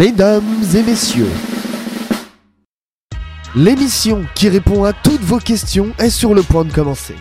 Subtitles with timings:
[0.00, 1.28] Mesdames et messieurs,
[3.54, 7.16] l'émission qui répond à toutes vos questions est sur le point de commencer.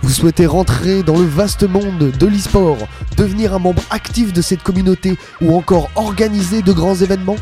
[0.00, 2.78] Vous souhaitez rentrer dans le vaste monde de l'e-sport,
[3.18, 7.36] devenir un membre actif de cette communauté ou encore organiser de grands événements?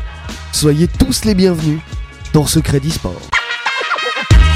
[0.51, 1.79] Soyez tous les bienvenus
[2.33, 3.21] dans Secret d'e-sport.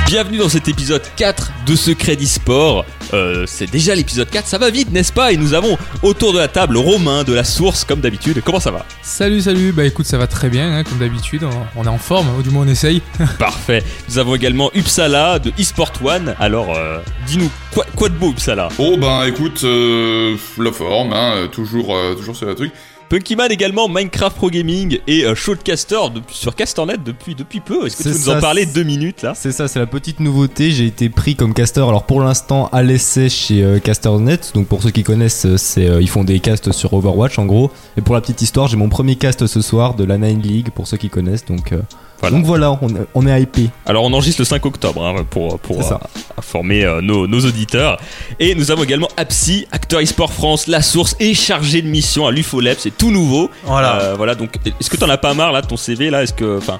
[0.10, 2.84] Bienvenue dans cet épisode 4 de Secret d'e-sport.
[3.14, 5.32] Euh, c'est déjà l'épisode 4, ça va vite, n'est-ce pas?
[5.32, 8.42] Et nous avons autour de la table Romain de la source, comme d'habitude.
[8.44, 8.88] Comment ça va?
[9.04, 12.00] Salut, salut, bah écoute, ça va très bien, hein, comme d'habitude, on, on est en
[12.00, 13.04] forme, ou du moins on essaye.
[13.38, 13.84] Parfait.
[14.10, 16.34] Nous avvom également Uppsala de eSport One.
[16.40, 18.70] Alors, euh, dis-nous, quoi, quoi de beau Uppsala?
[18.80, 22.72] Oh ben écoute, euh, la forme, hein, toujours, euh, toujours sur le truc.
[23.10, 27.88] Punkyman également, Minecraft Pro Gaming et euh, Showcaster de- sur Casternet depuis, depuis peu.
[27.88, 29.34] Est-ce que tu peux nous en parler deux minutes là?
[29.36, 30.70] C'est ça, c'est la petite nouveauté.
[30.72, 31.82] J'ai été pris comme caster.
[31.82, 34.52] Alors pour l'instant à l'essai chez euh, Casternet.
[34.54, 37.46] Donc pour ceux qui connaissent, euh, c'est euh, ils font des casts sur Overwatch en
[37.48, 37.72] gros.
[37.98, 40.70] Et pour la petite histoire, j'ai mon premier cast ce soir de la Nine League
[40.70, 41.46] pour ceux qui connaissent.
[41.46, 41.74] Donc
[42.20, 42.36] Voilà.
[42.38, 43.70] donc voilà, on, est- on est hypé.
[43.86, 45.96] Alors on enregistre le 5 octobre hein, pour, pour euh,
[46.38, 47.98] informer euh, nos, nos auditeurs.
[48.40, 52.32] Et nous avons également Apsi, acteur eSport France, La Source et chargé de mission à
[52.32, 53.50] l'UFOLEB, c'est tout nouveau.
[53.64, 54.00] Voilà.
[54.02, 56.24] Euh, voilà, donc est-ce que t'en as pas marre là de ton CV là?
[56.24, 56.58] Est-ce que.
[56.58, 56.80] Enfin,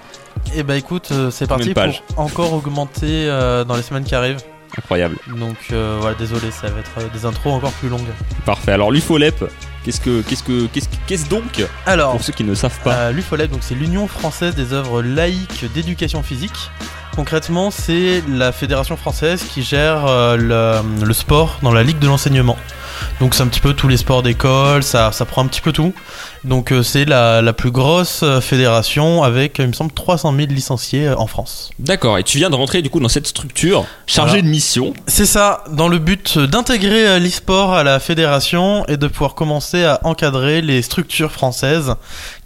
[0.56, 1.84] Et bah écoute, euh, c'est parti pour
[2.18, 4.42] encore augmenter euh, dans les semaines qui arrivent.
[4.78, 5.16] Incroyable.
[5.38, 8.08] Donc euh, voilà, désolé, ça va être euh, des intros encore plus longues.
[8.46, 8.72] Parfait.
[8.72, 9.34] Alors l'UFOLEB,
[9.84, 10.22] qu'est-ce que.
[10.22, 10.68] Qu'est-ce que.
[10.68, 12.94] Qu'est-ce qu'est-ce donc Alors, Pour ceux qui ne savent pas.
[12.94, 16.72] euh, l'UFOLEB, donc c'est l'Union française des œuvres laïques d'éducation physique.
[17.16, 22.08] Concrètement, c'est la fédération française qui gère euh, le, le sport dans la ligue de
[22.08, 22.58] l'enseignement.
[23.20, 25.74] Donc c'est un petit peu tous les sports d'école, ça, ça prend un petit peu
[25.74, 25.94] tout.
[26.46, 30.48] Donc euh, c'est la, la plus grosse euh, fédération avec, il me semble, 300 000
[30.52, 31.70] licenciés euh, en France.
[31.80, 34.44] D'accord, et tu viens de rentrer du coup dans cette structure chargée Voilà.
[34.44, 34.94] de mission.
[35.08, 39.84] C'est ça, dans le but d'intégrer euh, l'e-sport à la fédération et de pouvoir commencer
[39.84, 41.96] à encadrer les structures françaises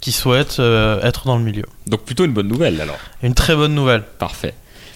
[0.00, 1.66] qui souhaitent euh, être dans le milieu.
[1.86, 2.98] Donc plutôt une bonne nouvelle alors.
[3.22, 4.02] Une très bonne nouvelle.
[4.18, 4.54] Parfait.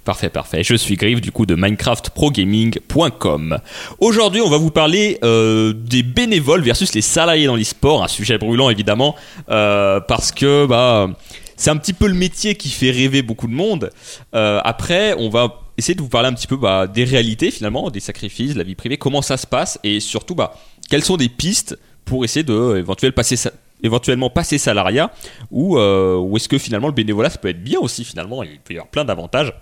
[0.09, 0.64] Parfait, parfait.
[0.64, 3.58] Je suis Griff du coup de MinecraftProGaming.com.
[4.01, 8.39] Aujourd'hui, on va vous parler euh, des bénévoles versus les salariés dans l'e-sport, un sujet
[8.39, 9.14] brûlant évidemment,
[9.51, 11.11] euh, parce que bah
[11.57, 13.91] c'est un petit peu le métier qui fait rêver beaucoup de monde.
[14.35, 17.91] Euh, après, on va essayer de vous parler un petit peu bah, des réalités finalement,
[17.91, 20.55] des sacrifices, de la vie privée, comment ça se passe et surtout bah
[20.89, 23.51] quelles sont des pistes pour essayer de éventuellement passer
[23.83, 25.13] éventuellement passer salariat
[25.51, 28.73] ou, ou est-ce que finalement le bénévolat ça peut être bien aussi finalement il peut
[28.73, 29.52] y avoir plein d'avantages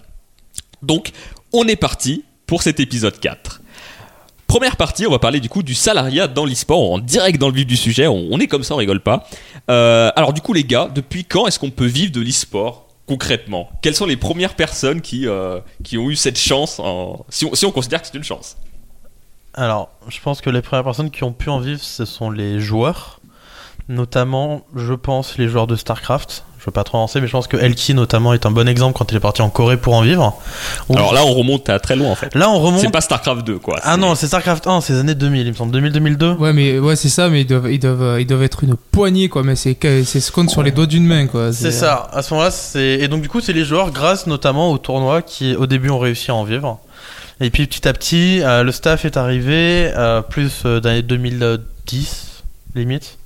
[0.83, 1.11] donc,
[1.53, 3.61] on est parti pour cet épisode 4.
[4.47, 7.55] Première partie, on va parler du coup du salariat dans l'e-sport, en direct dans le
[7.55, 9.27] vif du sujet, on, est comme ça, on rigole pas.
[9.71, 13.69] Euh, alors du coup les gars, depuis quand est-ce qu'on peut vivre de l'e-sport concrètement?
[13.83, 15.61] Quelles sont les premières personnes qui, euh,
[15.95, 16.81] ont eu cette chance,
[17.31, 18.57] si on considère que c'est une chance?
[19.55, 22.61] Alors, je pense que les premières personnes qui ont pu en vivre, ce sont les
[22.61, 23.21] joueurs.
[23.89, 26.45] Notamment, je pense, les joueurs de StarCraft.
[26.67, 28.99] Je veux pas trop avancer, mais je pense que Elki, notamment, est un bon exemple
[28.99, 30.37] quand il est parti en Corée pour en vivre.
[30.89, 32.35] Où- Alors là on remonte à très loin en fait.
[32.35, 32.81] là, on remonte.
[32.81, 33.79] C'est pas StarCraft 2 quoi.
[33.85, 35.73] Ah non, c'est StarCraft 1, c'est les années 2000, il me semble.
[35.81, 36.37] 2000-2002.
[36.39, 38.75] Ouais, mais ouais, c'est ça, mais ils doivent, ils doivent, euh, ils doivent être une
[38.75, 39.45] poignée, quoi.
[39.45, 41.53] Mais c'est, c'est ce compte sur les doigts d'une main, quoi.
[41.53, 42.09] C'est ça.
[42.13, 45.23] À ce moment-là, c'est et donc du coup, c'est les joueurs grâce notamment au tournoi
[45.23, 46.81] qui au début ont réussi à en vivre.
[47.41, 51.03] Et puis petit à petit, euh, le staff est arrivé euh, plus euh, dans les
[51.03, 52.43] 2010
[52.75, 53.19] limite.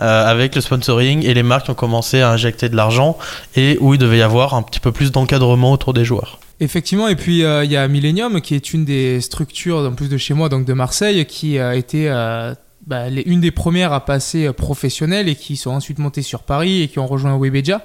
[0.00, 3.16] Euh, avec le sponsoring et les marques ont commencé à injecter de l'argent
[3.56, 6.38] et où il devait y avoir un petit peu plus d'encadrement autour des joueurs.
[6.60, 10.08] Effectivement, et puis euh, il y a Millennium qui est une des structures, en plus
[10.08, 12.54] de chez moi, donc de Marseille, qui a été euh,
[12.86, 16.82] bah, les- une des premières à passer professionnelle et qui sont ensuite montées sur Paris
[16.82, 17.82] et qui ont rejoint Webedia.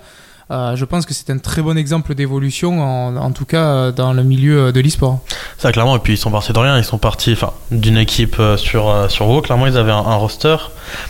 [0.51, 3.91] Euh, je pense que c'est un très bon exemple d'évolution, en, en tout cas euh,
[3.93, 5.21] dans le milieu euh, de l'e-sport.
[5.57, 8.35] Ça clairement et puis ils sont partis de rien, ils sont partis enfin d'une équipe
[8.57, 10.57] sur sur WoW, clairement ils avaient un, un roster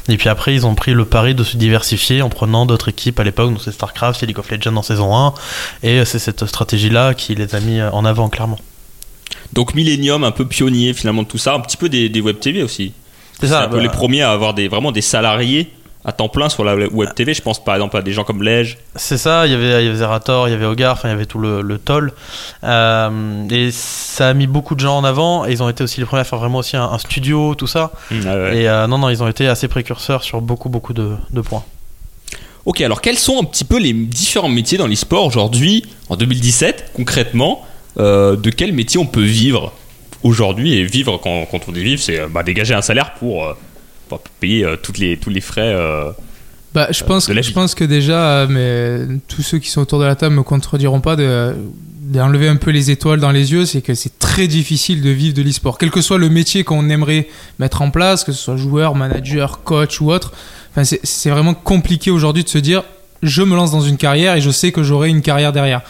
[0.10, 3.20] et puis après ils ont pris le pari de se diversifier en prenant d'autres équipes
[3.20, 5.34] à l'époque, donc c'est StarCraft, c'est League of Legends en saison 1
[5.84, 8.60] et c'est cette stratégie là qui les a mis en avant clairement.
[9.54, 12.40] Donc Millennium, un peu pionnier finalement de tout ça, un petit peu des, des web
[12.40, 12.94] TV aussi.
[13.34, 13.64] C'est C'est ça.
[13.64, 15.72] un peu bah, les premiers à avoir des, vraiment des salariés
[16.04, 17.34] à temps plein sur la web TV.
[17.34, 18.78] Je pense par exemple à des gens comme Lege.
[18.96, 21.12] C'est ça, il y avait, il y avait Zerator, il y avait Hogar, enfin il
[21.12, 22.14] y avait tout le, le toll.
[22.64, 25.46] Euh, et ça a mis beaucoup de gens en avant.
[25.46, 27.68] Et ils ont été aussi les premiers à faire vraiment aussi un, un studio, tout
[27.68, 27.92] ça.
[28.12, 28.16] Et
[28.68, 31.64] euh, non, non, ils ont été assez précurseurs sur beaucoup, beaucoup de, de points.
[32.66, 36.92] Ok, alors quels sont un petit peu les différents métiers dans l'e-sport aujourd'hui, en 2017,
[36.96, 37.66] concrètement
[37.98, 39.74] euh, De quel métier on peut vivre
[40.22, 43.56] aujourd'hui Et vivre, quand, quand on dit vivre, c'est bah, dégager un salaire pour,
[44.20, 45.74] pour payer euh, toutes les, tous les frais.
[45.76, 46.12] euh,
[46.74, 49.70] Bah, je, pense de la que, je pense que déjà, euh, mais tous ceux qui
[49.70, 51.56] sont autour de la table me contrediront pas de
[52.02, 55.34] d'enlever un peu les étoiles dans les yeux, c'est que c'est très difficile de vivre
[55.34, 55.78] de l'e-sport.
[55.78, 59.64] Quel que soit le métier qu'on aimerait mettre en place, que ce soit joueur, manager,
[59.64, 60.34] coach ou autre,
[60.72, 62.84] enfin, c'est vraiment compliqué aujourd'hui de se dire
[63.24, 65.82] je me lance dans une carrière et je sais que j'aurai une carrière derrière.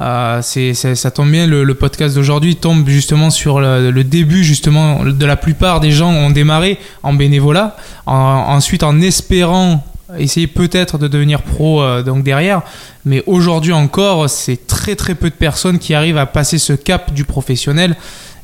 [0.00, 5.26] Euh, c'est, ça tombe bien, le, podcast d'aujourd'hui tombe justement sur le, début justement de
[5.26, 7.76] la plupart des gens ont démarré en bénévolat,
[8.06, 8.14] en-
[8.48, 9.84] ensuite en espérant
[10.18, 12.62] essayer peut-être de devenir pro euh, donc derrière,
[13.04, 17.12] mais aujourd'hui encore c'est très très peu de personnes qui arrivent à passer ce cap
[17.12, 17.94] du professionnel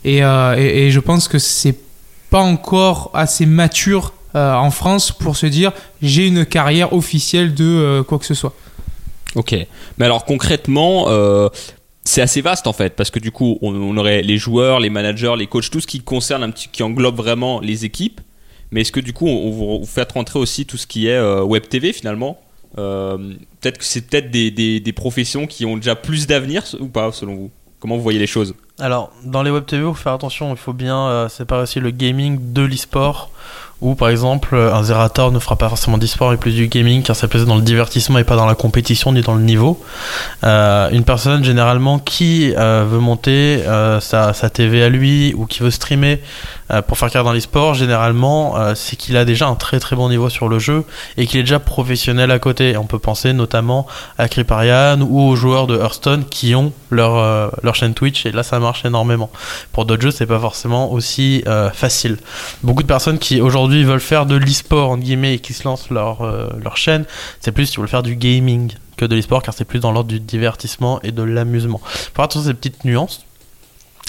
[0.04, 1.76] et, euh, et, et je pense que c'est
[2.28, 5.72] pas encore assez mature en France pour se dire
[6.02, 8.52] j'ai une carrière officielle de quoi que ce soit.
[9.36, 9.54] Ok.
[9.98, 11.48] Mais alors concrètement, euh,
[12.04, 15.34] c'est assez vaste en fait, parce que du coup, on, aurait les joueurs, les managers,
[15.38, 18.20] les coachs, tout ce qui concerne un petit, qui englobe vraiment les équipes.
[18.72, 21.68] Mais est-ce que du coup, vous fait rentrer aussi tout ce qui est euh, web
[21.68, 22.40] TV finalement?
[22.78, 27.34] Euh, Peut-être que c'est peut-être des professions qui ont déjà plus d'avenir ou pas selon
[27.36, 27.50] vous?
[27.78, 28.54] Comment vous voyez les choses?
[28.78, 31.80] Alors, dans les web TV, il faut faire attention, il faut bien euh, séparer aussi
[31.80, 33.30] le gaming de l'e-sport.
[33.82, 37.14] Où par exemple, un Zerator ne fera pas forcément d'e-sport et plus du gaming car
[37.14, 39.82] c'est plus dans le divertissement et pas dans la compétition ni dans le niveau.
[40.44, 45.44] Euh, une personne généralement qui euh, veut monter euh, sa, sa TV à lui ou
[45.44, 46.22] qui veut streamer
[46.88, 50.08] pour faire carrière dans l'e-sport, généralement euh, c'est qu'il a déjà un très très bon
[50.08, 50.84] niveau sur le jeu
[51.16, 52.76] et qu'il est déjà professionnel à côté.
[52.76, 53.86] On peut penser notamment
[54.18, 58.42] à Kriparian ou aux joueurs de Hearthstone qui ont leur, leur chaîne Twitch et là
[58.42, 59.30] ça marche énormément.
[59.70, 62.16] Pour d'autres jeux, c'est pas forcément aussi facile.
[62.64, 65.90] Beaucoup de personnes qui aujourd'hui veulent faire de l'e-sport entre guillemets et qui se lancent
[65.90, 67.04] leur, euh, leur chaîne,
[67.40, 70.08] c'est plus ils veulent faire du gaming que de l'e-sport car c'est plus dans l'ordre
[70.08, 71.80] du divertissement et de l'amusement.
[71.84, 73.24] Faire attention ces petites nuances.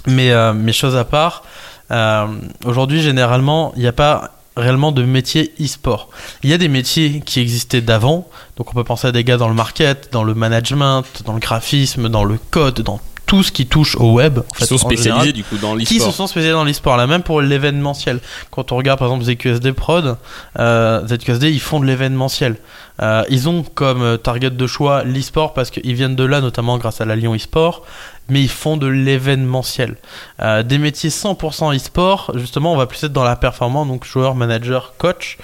[0.05, 1.43] Mais, euh, mais chose à part,
[1.91, 2.27] euh,
[2.65, 6.09] aujourd'hui généralement il n'y a pas réellement de métier e-sport.
[6.43, 9.37] Il y a des métiers qui existaient d'avant, donc on peut penser à des gars
[9.37, 13.51] dans le market, dans le management, dans le graphisme, dans le code, dans tout ce
[13.51, 14.39] qui touche au web.
[14.39, 16.97] En Qui sont spécialisés général, du coup dans qui se l'e-sport sont spécialisés dans l'e-sport
[16.97, 18.19] là même pour l'événementiel.
[18.49, 20.17] Quand on regarde par exemple ZQSD Prod
[20.57, 22.55] euh, ZQSD ils font de l'événementiel.
[23.01, 26.77] Euh, ils ont comme euh, target de choix l'e-sport parce qu'ils viennent de là notamment
[26.79, 27.83] grâce à la Lyon e-sport
[28.29, 29.97] mais ils font de l'événementiel.
[30.41, 34.35] Euh, des métiers 100% e-sport justement on va plus être dans la performance donc joueur
[34.35, 35.37] manager coach.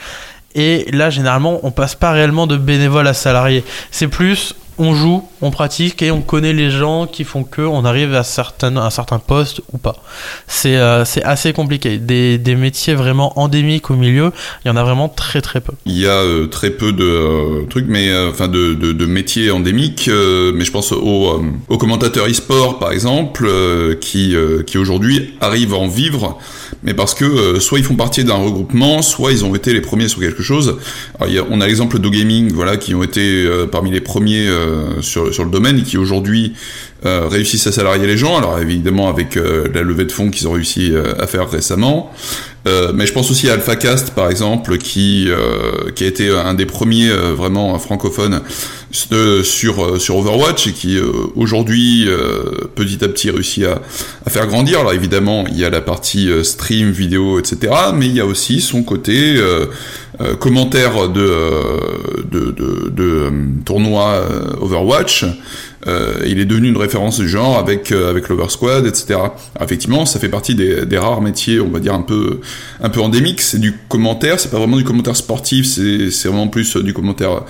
[0.56, 5.24] Et là généralement on passe pas réellement de bénévole à salarié c'est plus on joue,
[5.42, 8.90] on pratique et on connaît les gens qui font que on arrive à certains, à
[8.90, 9.98] certains postes ou pas.
[10.48, 11.98] C'est euh, c'est assez compliqué.
[11.98, 14.32] Des, des métiers vraiment endémiques au milieu,
[14.64, 15.74] il y en a vraiment très très peu.
[15.86, 20.08] Il y a euh, très peu de euh, trucs, mais enfin de, de, métiers endémiques.
[20.08, 23.48] mais je pense aux, aux commentateurs e-sport, par exemple,
[24.00, 24.36] qui
[24.66, 26.38] qui aujourd'hui arrivent à en vivre,
[26.84, 30.08] mais parce que soit ils font partie d'un regroupement, soit ils ont été les premiers
[30.08, 30.78] sur quelque chose.
[31.20, 35.80] On a l'exemple d'O-Gaming, voilà, qui ont été parmi les premiers euh, sur le domaine
[35.80, 36.54] et qui aujourd'hui
[37.06, 38.38] euh, réussissent à salarier les gens.
[38.38, 42.12] Alors évidemment avec euh, la levée de fonds qu'ils ont réussi euh, à faire récemment.
[42.96, 45.28] Mais je pense aussi à AlphaCast par exemple qui
[45.96, 48.40] qui a été un des premiers vraiment francophones
[48.94, 53.82] sur euh, sur Overwatch et qui euh, aujourd'hui euh, petit à petit réussit à,
[54.26, 54.80] à faire grandir.
[54.80, 57.74] Alors évidemment il y a la partie stream, vidéo, etc.
[57.96, 59.40] Mais il y a aussi son côté
[60.40, 63.32] commentaire de de, de, de,
[63.66, 64.26] tournoi
[64.62, 65.26] Overwatch.
[65.86, 69.16] Euh, il est devenu une référence du genre avec euh, avec l'Over Squad, etc.
[69.16, 72.40] Alors, effectivement, ça fait partie des, des rares métiers, on va dire un peu
[72.82, 73.42] un peu endémiques.
[73.42, 77.44] C'est du commentaire, c'est pas vraiment du commentaire sportif, c'est c'est vraiment plus du commentaire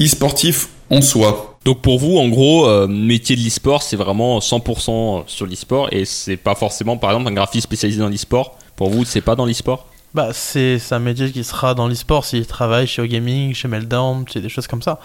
[0.00, 1.56] e-sportif en soi.
[1.64, 6.04] Donc pour vous, en gros, euh, métier de l'e-sport, c'est vraiment 100% sur l'e-sport et
[6.04, 8.56] c'est pas forcément, par exemple, un graphiste spécialisé dans l'e-sport.
[8.76, 9.86] Pour vous, c'est pas dans l'e-sport?
[10.14, 14.40] Bah c'est un métier qui sera dans l'e-sport s'il travaille chez O-Gaming, chez Meltdown, c'est
[14.40, 15.00] des choses comme ça.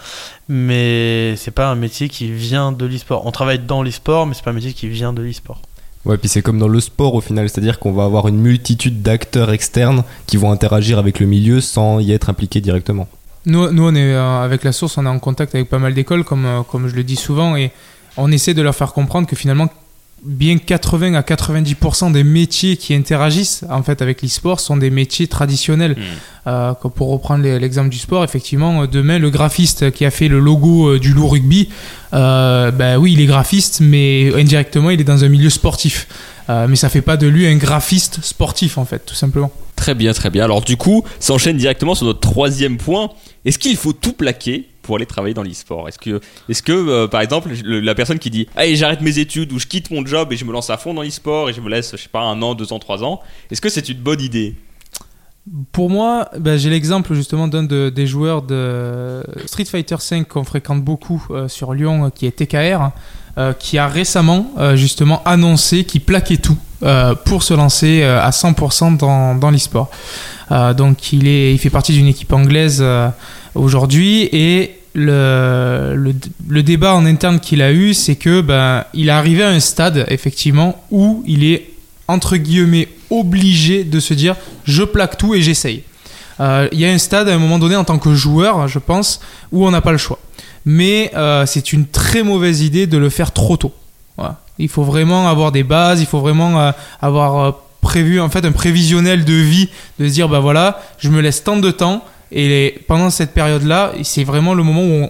[0.48, 3.26] Mais c'est pas un métier qui vient de l'e-sport.
[3.26, 5.60] On travaille dans l'e-sport, mais c'est pas un métier qui vient de l'e-sport.
[6.06, 9.02] Ouais, puis c'est comme dans le sport au final, c'est-à-dire qu'on va avoir une multitude
[9.02, 13.06] d'acteurs externes qui vont interagir avec le milieu sans y être impliqués directement.
[13.46, 15.94] Nous, nous on est euh, avec la source, on est en contact avec pas mal
[15.94, 17.70] d'écoles, comme, euh, comme je le dis souvent, et
[18.16, 19.68] on essaie de leur faire comprendre que finalement,
[20.24, 25.26] bien 80 à 90% des métiers qui interagissent en fait avec l'e-sport sont des métiers
[25.28, 25.96] traditionnels.
[26.46, 30.28] Euh, que pour reprendre l'exemple du sport, effectivement, euh, demain le graphiste qui a fait
[30.28, 31.70] le logo euh, du loup rugby,
[32.12, 36.06] euh, ben oui, il est graphiste, mais indirectement, il est dans un milieu sportif.
[36.50, 39.50] Euh, mais ça fait pas de lui un graphiste sportif en fait, tout simplement.
[39.76, 40.44] Très bien, très bien.
[40.44, 43.10] Alors du coup, ça enchaîne directement sur notre troisième point.
[43.44, 45.88] Est-ce qu'il faut tout plaquer pour aller travailler dans l'e-sport?
[45.88, 49.18] Est-ce que, est-ce que euh, par exemple, le- la personne qui dit Allez, j'arrête mes
[49.18, 51.52] études ou je quitte mon job et je me lance à fond dans l'e-sport et
[51.52, 53.20] je me laisse, je sais pas, un an, deux ans, trois ans,
[53.50, 54.54] est-ce que c'est une bonne idée?
[55.72, 60.42] Pour moi, ben, j'ai l'exemple justement d'un de- des joueurs de Street Fighter V qu'on
[60.44, 62.90] fréquente beaucoup euh, sur Lyon, euh, qui est TKR,
[63.58, 68.98] qui a récemment justement annoncé qu'il plaquait tout euh, pour se lancer euh, à 100%
[68.98, 69.90] dans, dans l'e-sport.
[70.52, 72.84] Euh, donc il, est, il fait partie d'une équipe anglaise
[73.54, 75.94] aujourd'hui et le,
[76.46, 79.60] le, débat en interne qu'il a eu, c'est que ben, il est arrivé à un
[79.60, 81.70] stade, effectivement, où il est,
[82.06, 85.84] entre guillemets, obligé de se dire je plaque tout et j'essaye.
[86.38, 89.20] Il y a un stade, à un moment donné, en tant que joueur, je pense,
[89.52, 90.18] où on n'a pas le choix.
[90.66, 91.10] Mais
[91.46, 93.72] c'est une très mauvaise idée de le faire trop tôt.
[94.16, 94.43] Voilà.
[94.58, 98.44] Il faut vraiment avoir des bases, il faut vraiment euh, avoir euh, prévu, en fait,
[98.44, 99.68] un prévisionnel de vie,
[99.98, 103.92] de se dire, bah voilà, je me laisse tant de temps, et pendant cette période-là,
[104.02, 105.08] c'est vraiment le moment où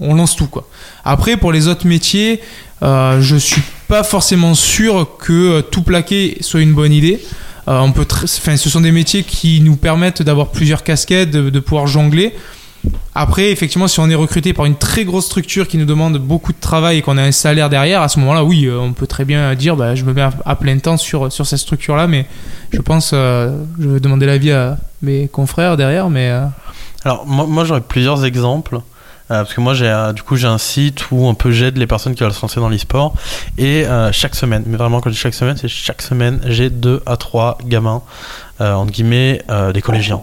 [0.00, 0.68] on, lance tout, quoi.
[1.04, 2.40] Après, pour les autres métiers,
[2.82, 7.20] euh, je suis pas forcément sûr que euh, tout plaquer soit une bonne idée.
[7.66, 12.34] Ce sont des métiers qui nous permettent d'avoir plusieurs casquettes, de pouvoir jongler.
[13.16, 16.52] Après, effectivement, si on est recruté par une très grosse structure qui nous demande beaucoup
[16.52, 19.06] de travail et qu'on a un salaire derrière, à ce moment-là, oui, euh, on peut
[19.06, 22.26] très bien dire, bah, je me mets à, plein temps sur, sur cette structure-là, mais
[22.72, 26.46] je pense, euh, je vais demander l'avis à mes confrères derrière, mais euh,
[27.04, 28.80] Alors moi, j'aurais plusieurs exemples.
[29.26, 32.14] Parce que moi j'ai du coup j'ai un site où un peu j'aide les personnes
[32.14, 33.14] qui veulent se lancer dans l'e-sport
[33.56, 37.02] et chaque semaine mais vraiment quand je dis chaque semaine c'est chaque semaine j'ai deux
[37.06, 38.02] à trois gamins
[38.60, 40.20] entre guillemets euh, des collégiens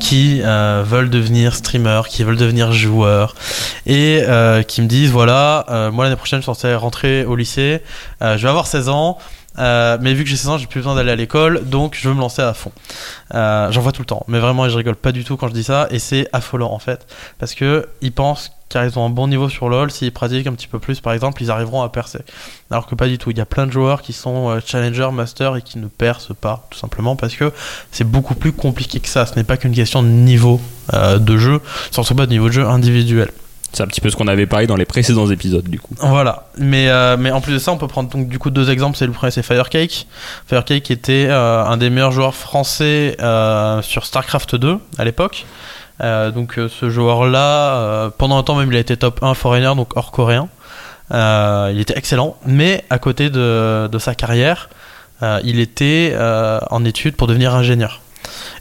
[0.00, 3.34] qui euh, veulent devenir streamers qui veulent devenir joueurs
[3.86, 7.34] et euh, qui me disent voilà euh, moi l'année prochaine je suis censé rentrer au
[7.34, 7.82] lycée
[8.22, 9.18] euh, je vais avoir 16 ans
[9.58, 12.08] euh, mais vu que j'ai 16 ans, j'ai plus besoin d'aller à l'école, donc je
[12.08, 12.72] veux me lancer à fond.
[13.34, 15.54] Euh, J'en vois tout le temps, mais vraiment, je rigole pas du tout quand je
[15.54, 17.06] dis ça, et c'est affolant en fait,
[17.38, 20.52] parce que ils pensent car ils ont un bon niveau sur LoL, s'ils pratiquent un
[20.52, 22.18] petit peu plus, par exemple, ils arriveront à percer.
[22.70, 23.30] Alors que pas du tout.
[23.30, 26.34] Il y a plein de joueurs qui sont euh, challenger, master et qui ne percent
[26.34, 27.52] pas, tout simplement parce que
[27.92, 29.24] c'est beaucoup plus compliqué que ça.
[29.26, 30.60] Ce n'est pas qu'une question de niveau
[30.94, 31.60] euh, de jeu,
[31.92, 33.30] surtout pas de niveau de jeu individuel.
[33.76, 35.94] C'est un petit peu ce qu'on avait parlé dans les précédents épisodes, du coup.
[35.98, 38.70] Voilà, mais, euh, mais en plus de ça, on peut prendre donc du coup deux
[38.70, 38.96] exemples.
[38.96, 40.06] C'est le premier, c'est Firecake.
[40.46, 45.44] Firecake était euh, un des meilleurs joueurs français euh, sur Starcraft 2 à l'époque.
[46.00, 50.10] Donc ce joueur-là, pendant un temps même, il a été top 1 foreigner, donc hors
[50.10, 50.48] coréen.
[51.10, 54.70] Il était excellent, mais à côté de, de sa carrière,
[55.44, 56.16] il était
[56.70, 58.00] en études pour devenir ingénieur.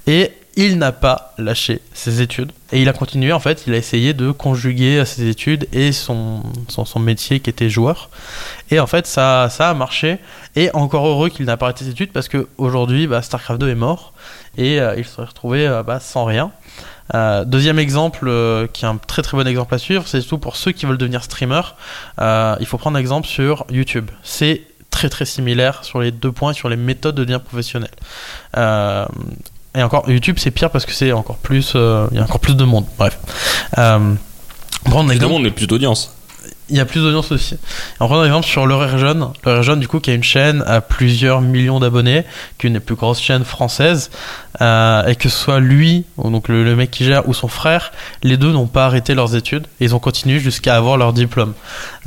[0.07, 2.51] Et il n'a pas lâché ses études.
[2.71, 6.43] Et il a continué, en fait, il a essayé de conjuguer ses études et son,
[6.99, 8.09] métier qui était joueur.
[8.71, 10.17] Et en fait, ça, ça a marché.
[10.55, 13.75] Et encore heureux qu'il n'a pas arrêté ses études parce qu'aujourd'hui, bah, StarCraft 2 est
[13.75, 14.13] mort.
[14.57, 16.51] Et euh, il se serait retrouvé euh, bah, sans rien.
[17.13, 18.31] Euh, deuxième exemple,
[18.73, 20.97] qui est un très très bon exemple à suivre, c'est surtout pour ceux qui veulent
[20.97, 21.61] devenir streamer.
[22.17, 24.09] Il faut prendre exemple sur YouTube.
[24.23, 27.91] C'est très très similaire sur les deux points, sur les méthodes de devenir professionnel.
[29.75, 32.39] Et encore, YouTube c'est pire parce que c'est encore plus, euh, il y a encore
[32.39, 32.85] plus de monde.
[32.97, 33.17] Bref.
[33.77, 34.13] Euh,
[34.85, 36.13] prendre un exemple- Évidemment, on a plus d'audience.
[36.69, 37.57] Il y a plus d'audience aussi.
[37.99, 39.27] Prend un exemple sur L'Horaire Jeune.
[39.45, 42.23] L'Horaire Jeune, du coup, qui a une chaîne à plusieurs millions d'abonnés,
[42.57, 44.09] qui est une des plus grosses chaînes françaises,
[44.61, 47.91] euh, et que ce soit lui, donc le, le mec qui gère, ou son frère,
[48.23, 51.53] les deux n'ont pas arrêté leurs études, et ils ont continué jusqu'à avoir leur diplôme.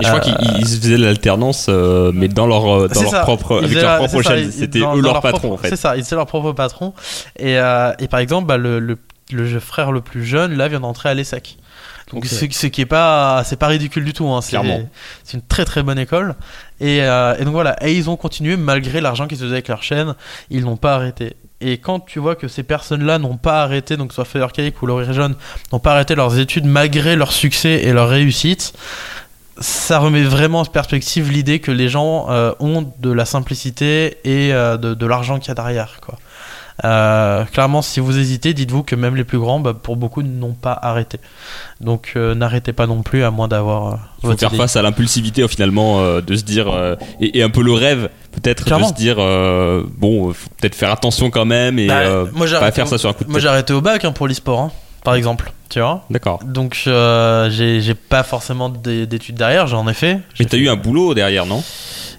[0.01, 3.21] Et je crois Euh, qu'ils ils faisaient l'alternance, euh, mais dans leur, dans leur ça.
[3.21, 4.51] propre, avec leur propre ça, chaîne.
[4.51, 5.69] C'était eux dans leur leur patron, en fait.
[5.69, 6.95] C'est ça, ils étaient leur propre patron.
[7.39, 8.99] Et, et par exemple, bah, le, le,
[9.31, 11.59] le frère le plus jeune, là, vient d'entrer à l'ESSEC.
[12.13, 12.31] Donc, Ok.
[12.31, 14.27] ce, qui est pas, c'est pas ridicule du tout.
[14.29, 14.41] Hein.
[14.41, 14.89] C'est, Clairement.
[15.25, 16.35] c'est une très très bonne école.
[16.81, 17.77] Et, euh, et donc voilà.
[17.87, 20.15] Et ils ont continué malgré l'argent qu'ils se faisaient avec leur chaîne.
[20.51, 21.37] Ils n'ont pas arrêté.
[21.61, 25.13] Et quand tu vois que ces personnes-là n'ont pas arrêté, donc soit Firecake ou Laurie
[25.13, 25.35] Jeune,
[25.73, 28.73] n'ont pas arrêté leurs études malgré leur succès et leur réussite,
[29.59, 34.53] ça remet vraiment en perspective l'idée que les gens euh, ont de la simplicité et
[34.55, 35.99] euh, de, de l'argent qu'il y a derrière.
[36.01, 36.17] Quoi.
[36.85, 40.53] Euh, clairement, si vous hésitez, dites-vous que même les plus grands, bah, pour beaucoup, n'ont
[40.53, 41.19] pas arrêté.
[41.81, 44.59] Donc euh, n'arrêtez pas non plus, à moins d'avoir euh, faut votre faire idée.
[44.59, 46.69] face à l'impulsivité euh, finalement de se dire
[47.21, 49.17] et, et un peu le rêve peut-être de se dire
[49.99, 53.13] bon faut peut-être faire attention quand même et Bah, moi, pas faire ça sur un
[53.13, 54.73] coup de Moi j'ai arrêté au bac hein, pour l'e-sport, hein,
[55.05, 55.53] par exemple.
[55.69, 56.41] Tu vois D'accord.
[56.45, 60.21] Donc j'ai pas forcément d'é- d'études derrière, j'en ai fait.
[60.39, 61.63] Mais t'as fait- eu un boulot derrière non?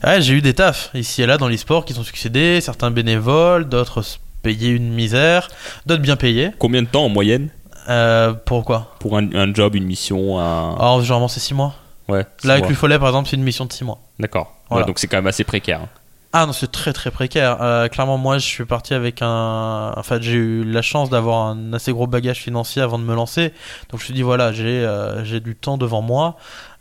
[0.03, 3.67] Ouais, j'ai eu des tafs ici et là dans l'e-sport qui sont succédés, certains bénévoles,
[3.67, 4.03] d'autres
[4.53, 5.47] payés une misère,
[5.85, 6.51] d'autres bien payés.
[6.59, 7.49] Combien de temps en moyenne
[7.89, 11.73] Euh, pourquoi pour un, un job, une mission, un Alors généralement c'est 6 mois.
[12.07, 12.25] ouais.
[12.43, 12.69] Là avec mois.
[12.71, 13.99] le follet par exemple c'est une mission de 6 mois.
[14.19, 14.55] D'accord.
[14.69, 14.83] Voilà.
[14.83, 15.81] Ouais, donc c'est quand même assez précaire.
[15.81, 15.89] hein.
[16.31, 17.57] Ah non, c'est très très précaire.
[17.59, 19.91] Euh, clairement, moi, je suis parti avec un.
[19.97, 23.49] Enfin, j'ai eu la chance d'avoir un assez gros bagage financier avant de me lancer.
[23.89, 26.35] Donc, je me suis dit, voilà, j'ai euh, j'ai du temps devant moi.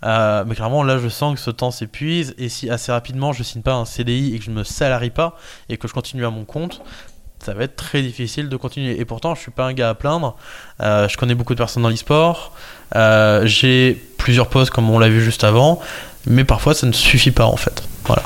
[0.04, 2.34] Euh, mais clairement, là, je sens que ce temps s'épuise.
[2.36, 5.34] Et si assez rapidement, je signe pas un CDI et que je me salarie pas
[5.70, 6.82] et que je continue à mon compte,
[7.44, 8.98] ça va être très difficile de continuer.
[9.00, 10.36] Et pourtant, je suis pas un gars à plaindre.
[10.82, 12.52] Euh, je connais beaucoup de personnes dans l'e-sport.
[12.96, 15.80] Euh, j'ai plusieurs postes, comme on l'a vu juste avant.
[16.26, 17.82] Mais parfois, ça ne suffit pas en fait.
[18.04, 18.22] Voilà.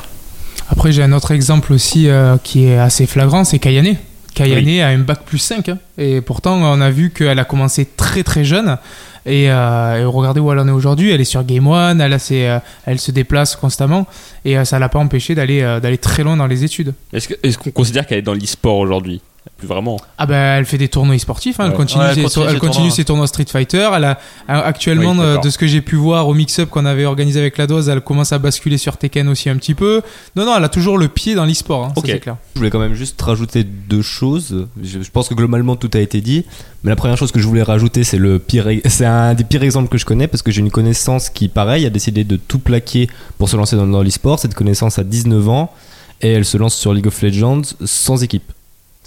[0.68, 3.96] Après, j'ai un autre exemple aussi euh, qui est assez flagrant, c'est Kayane.
[4.34, 5.68] Kayane a un bac plus 5.
[5.68, 5.78] hein.
[5.98, 8.78] Et pourtant, on a vu qu'elle a commencé très très jeune.
[9.24, 11.10] Et, euh, et regardez où elle en est aujourd'hui.
[11.10, 14.06] Elle est sur Game One, elle, a ses, euh, elle se déplace constamment.
[14.44, 16.94] Et euh, ça l'a pas empêché d'aller très loin dans les études.
[17.12, 19.20] Est-ce qu'on considère qu'elle est dans l'e-sport aujourd'hui?
[19.58, 20.00] Plus vraiment.
[20.18, 22.52] Ah bah elle fait des tournois sportifs, hein, elle continue, Ouais, elle ses, continue elle
[22.52, 22.90] ses continue tournois.
[22.94, 23.90] ses tournois Street Fighter.
[23.94, 24.18] Elle a
[24.48, 27.40] a- actuellement Oui, euh, de ce que j'ai pu voir au mix-up qu'on avait organisé
[27.40, 30.02] avec la dose, elle commence à basculer sur Tekken aussi un petit peu.
[30.36, 32.36] Non non, elle a toujours le pied dans l'e-sport, hein, c'est clair.
[32.54, 34.66] Je voulais quand même juste rajouter deux choses.
[34.82, 36.44] Je, je pense que globalement tout a été dit.
[36.84, 39.44] Mais la première chose que je voulais rajouter, c'est le pire, e- c'est un des
[39.44, 42.36] pires exemples que je connais parce que j'ai une connaissance qui, pareil, a décidé de
[42.36, 43.08] tout plaquer
[43.38, 44.38] pour se lancer dans, dans l'e-sport.
[44.40, 45.72] Cette connaissance a 19 ans
[46.20, 48.52] et elle se lance sur League of Legends sans équipe.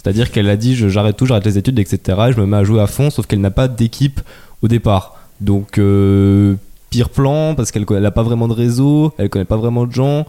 [0.06, 1.98] C'est-à-dire qu'elle a dit j'arrête tout, j'arrête les études, etc.
[2.28, 4.20] Et je me mets à jouer à fond, sauf qu'elle n'a pas d'équipe
[4.62, 5.16] au départ.
[5.40, 6.54] Donc euh,
[6.90, 10.24] pire plan parce qu'elle n'a pas vraiment de réseau, elle connaît pas vraiment de gens.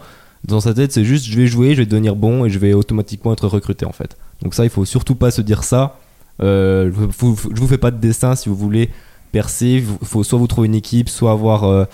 [0.45, 2.73] Dans sa tête, c'est juste je vais jouer, je vais devenir bon et je vais
[2.73, 4.17] automatiquement être recruté en fait.
[4.41, 5.99] Donc ça, il faut surtout pas se dire ça.
[6.41, 8.89] Euh, je, vous, vous fais pas de dessin si vous voulez
[9.31, 9.83] percer.
[10.01, 11.85] Il faut soit vous trouver une équipe, soit avoir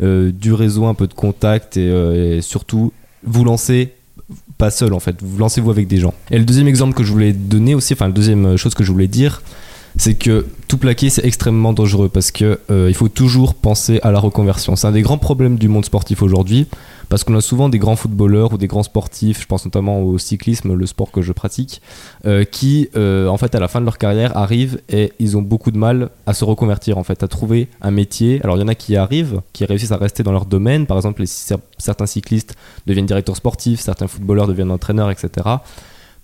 [0.00, 2.92] euh, du réseau, un peu de contact et, et surtout
[3.24, 3.94] vous lancer
[4.58, 5.16] pas seul en fait.
[5.22, 6.14] Vous lancez vous avec des gens.
[6.30, 8.92] Et le deuxième exemple que je voulais donner aussi, enfin la deuxième chose que je
[8.92, 9.42] voulais dire,
[9.96, 14.10] c'est que tout plaquer c'est extrêmement dangereux parce que euh, il faut toujours penser à
[14.10, 14.76] la reconversion.
[14.76, 16.66] C'est un des grands problèmes du monde sportif aujourd'hui
[17.12, 20.16] parce qu'on a souvent des grands footballeurs ou des grands sportifs, je pense notamment au
[20.16, 21.82] cyclisme, le sport que je pratique,
[22.24, 25.42] euh, qui euh, en fait à la fin de leur carrière arrivent et ils ont
[25.42, 28.40] beaucoup de mal à se reconvertir en fait, à trouver un métier.
[28.42, 30.86] Alors il y en a qui arrivent, qui réussissent à rester dans leur domaine.
[30.86, 31.22] Par exemple,
[31.76, 35.56] certains cyclistes deviennent directeurs sportifs, certains footballeurs deviennent entraîneurs, etc.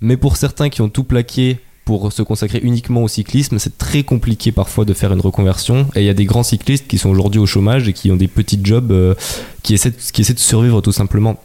[0.01, 4.03] Mais pour certains qui ont tout plaqué pour se consacrer uniquement au cyclisme, c'est très
[4.03, 5.87] compliqué parfois de faire une reconversion.
[5.95, 8.17] Et il y a des grands cyclistes qui sont aujourd'hui au chômage et qui ont
[8.17, 9.15] des petits jobs euh,
[9.63, 11.41] qui, essaient qui essaient de survivre tout simplement.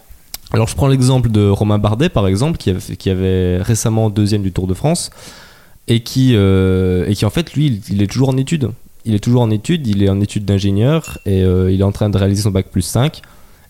[0.52, 4.68] Alors je prends l'exemple de Romain Bardet par exemple, qui avait, récemment deuxième du Tour
[4.68, 5.12] de France
[5.88, 8.70] et qui, euh, et qui en fait lui, il, il est toujours en études.
[9.06, 11.94] Il est toujours en études, il est en études d'ingénieur et euh, il est en
[11.94, 13.22] train de réaliser son bac plus 5.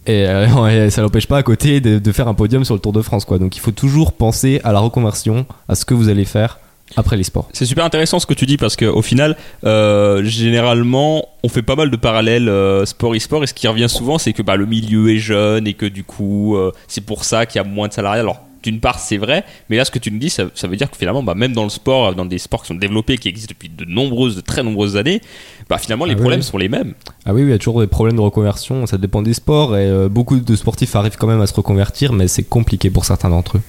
[0.07, 2.79] Et, euh, et ça l'empêche pas à côté de, de faire un podium sur le
[2.81, 3.25] Tour de France.
[3.25, 3.37] Quoi.
[3.37, 6.57] Donc il faut toujours penser à la reconversion, à ce que vous allez faire
[6.95, 7.49] après les sports.
[7.53, 11.75] C'est super intéressant ce que tu dis parce qu'au final, euh, généralement, on fait pas
[11.75, 14.65] mal de parallèles euh, sport e-sport et ce qui revient souvent, c'est que bah, le
[14.65, 17.87] milieu est jeune et que du coup, euh, c'est pour ça qu'il y a moins
[17.87, 18.21] de salariés.
[18.21, 20.77] Alors, d'une part, c'est vrai, mais là, ce que tu nous dis, ça, ça veut
[20.77, 23.27] dire que finalement, bah, même dans le sport, dans des sports qui sont développés, qui
[23.27, 25.21] existent depuis de nombreuses, de très nombreuses années,
[25.69, 26.45] bah, finalement, les Ah problèmes oui.
[26.45, 26.93] sont les mêmes.
[27.25, 29.75] Ah oui, oui, il y a toujours des problèmes de reconversion, ça dépend des sports
[29.75, 33.03] et euh, beaucoup de sportifs arrivent quand même à se reconvertir, mais c'est compliqué pour
[33.03, 33.61] certains d'entre eux.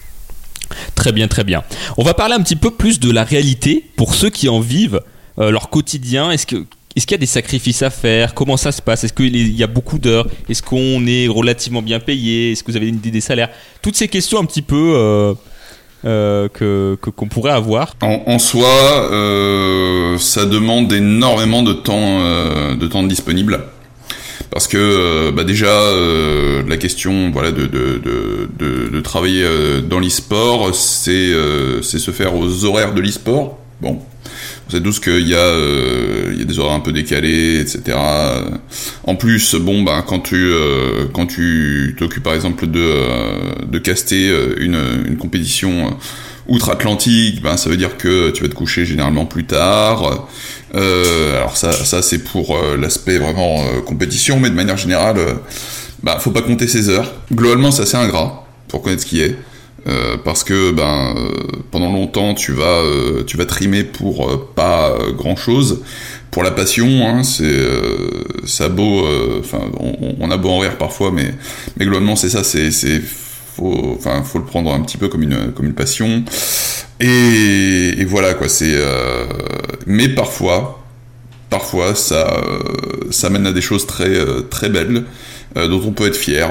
[0.95, 1.63] Très bien, très bien.
[1.97, 5.01] On va parler un petit peu plus de la réalité pour ceux qui en vivent,
[5.39, 6.31] euh, leur quotidien.
[6.31, 6.65] Est-ce que
[6.97, 8.35] est-ce qu'il y a des sacrifices à faire?
[8.35, 9.03] Comment ça se passe?
[9.03, 10.29] Est-ce qu'il y a beaucoup d'heures?
[10.49, 12.53] Est-ce qu'on est relativement bien payé?
[12.53, 13.51] Est-ce que vous avez une idée des salaires?
[13.83, 15.35] Toutes ces questions un petit peu euh,
[16.05, 17.95] euh, que qu'on pourrait avoir.
[18.01, 18.69] En, en soi,
[20.21, 22.21] ça demande énormément de temps,
[22.77, 23.61] de temps disponible.
[24.55, 29.43] Parce que euh, bah déjà euh, la question voilà de de, de, de, de travailler
[29.43, 33.59] euh, dans l'e-sport c'est euh, c'est se faire aux horaires de l'e-sport.
[33.83, 33.95] Bon.
[33.95, 37.59] Vous savez tous qu'il y a euh, il y a des horaires un peu décalés
[37.59, 37.99] etc
[39.03, 43.79] en plus bon bah quand tu euh, quand tu t'occupes par exemple de euh, de
[43.81, 45.91] caster euh, une une compétition euh,
[46.49, 50.29] outre-Atlantique, ben ça veut dire que tu vas te coucher généralement plus tard.
[50.75, 55.19] Euh, alors ça, ça c'est pour euh, l'aspect vraiment euh, compétition, mais de manière générale,
[56.03, 57.13] bah faut pas compter ses heures.
[57.33, 59.37] Globalement, c'est ingrat pour connaître ce qui est.
[60.25, 61.15] Parce que ben
[61.71, 62.81] pendant longtemps tu vas
[63.27, 65.83] tu vas trimer pour pas grand chose
[66.31, 67.55] pour la passion hein, c'est
[68.47, 69.07] ça beau
[69.41, 71.35] enfin on, on a beau en rire parfois mais
[71.77, 72.71] mais globalement c'est ça c'est
[73.57, 76.25] faut enfin faut le prendre un petit peu comme une comme une passion.
[77.01, 79.27] Et, voilà quoi c'est euh,
[79.87, 80.85] mais parfois
[81.51, 85.05] parfois ça euh, ça mène à des choses très euh, très belles
[85.57, 86.51] euh, dont on peut être fier.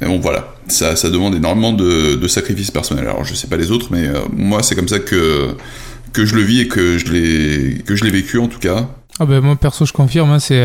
[0.00, 3.06] Mais bon voilà ça ça demande énormément de, sacrifices personnels.
[3.06, 5.56] Alors je sais pas les autres mais moi c'est comme ça que
[6.12, 8.88] que je le vis et que je l'ai que je l'ai vécu en tout cas.
[9.18, 10.64] Ah ben moi perso je confirme, hein, c'est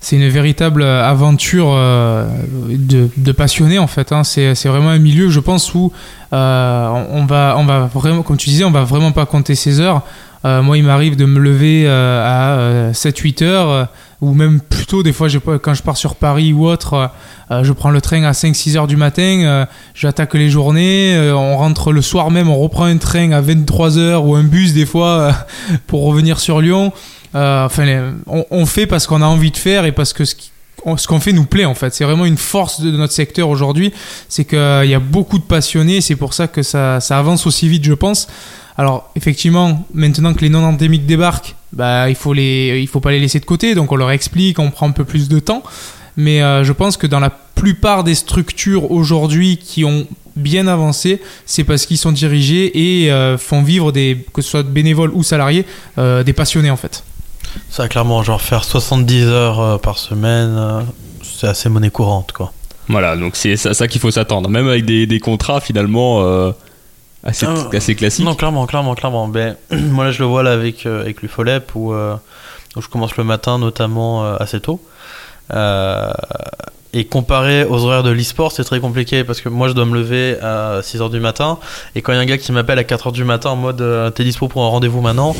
[0.00, 2.26] c'est une véritable aventure euh,
[2.70, 4.12] de, de passionné en fait.
[4.12, 4.22] Hein.
[4.24, 5.92] C'est vraiment un milieu je pense où
[6.32, 9.80] euh, on va on va vraiment comme tu disais on va vraiment pas compter ses
[9.80, 10.02] heures.
[10.44, 13.84] Euh, moi il m'arrive de me lever euh, à 7-8 heures euh,
[14.20, 15.28] ou même plus tôt des fois
[15.60, 17.10] quand je pars sur Paris ou autre
[17.50, 21.34] euh, je prends le train à 5-6 heures du matin euh, j'attaque les journées euh,
[21.34, 24.74] on rentre le soir même on reprend un train à 23 heures ou un bus
[24.74, 25.32] des fois euh,
[25.88, 26.92] pour revenir sur Lyon
[27.34, 30.34] euh, enfin, on, fait parce qu'on a envie de faire et parce que ce
[31.06, 31.94] qu'on fait nous plaît en fait.
[31.94, 33.92] C'est vraiment une force de notre secteur aujourd'hui,
[34.28, 37.84] c'est qu'il y a beaucoup de passionnés, c'est pour ça que ça, avance aussi vite,
[37.84, 38.28] je pense.
[38.76, 42.34] Alors effectivement, maintenant que les non endémiques débarquent, bah il faut
[42.90, 45.28] faut pas les laisser de côté, donc on leur explique, on prend un peu plus
[45.28, 45.62] de temps.
[46.18, 51.20] Mais euh, je pense que dans la plupart des structures aujourd'hui qui ont bien avancé,
[51.46, 55.22] c'est parce qu'ils sont dirigés et euh, font vivre des, que ce soit bénévoles ou
[55.22, 55.64] salariés,
[55.96, 57.04] euh, des passionnés en fait.
[57.70, 60.80] Ça, clairement, genre faire 70 heures euh, par semaine, euh,
[61.22, 62.52] c'est assez monnaie courante, quoi.
[62.88, 64.48] Voilà, donc c'est ça, ça qu'il faut s'attendre.
[64.48, 66.52] Même avec des, des contrats finalement euh,
[67.22, 67.68] assez, Ah.
[67.76, 68.24] assez classiques.
[68.24, 69.28] Non, clairement, clairement, clairement.
[69.28, 73.16] Ben, moi, là, je le vois là avec, euh, avec l'UFOLEP où, où je commence
[73.16, 74.80] le matin, notamment assez tôt.
[76.94, 79.94] Et comparé aux horaires de l'e-sport, c'est très compliqué parce que moi, je dois me
[79.94, 81.58] lever à 6h du matin.
[81.94, 84.14] Et quand il y a un gars qui m'appelle à 4h du matin en mode
[84.14, 85.36] T'es dispo pour un rendez-vous maintenant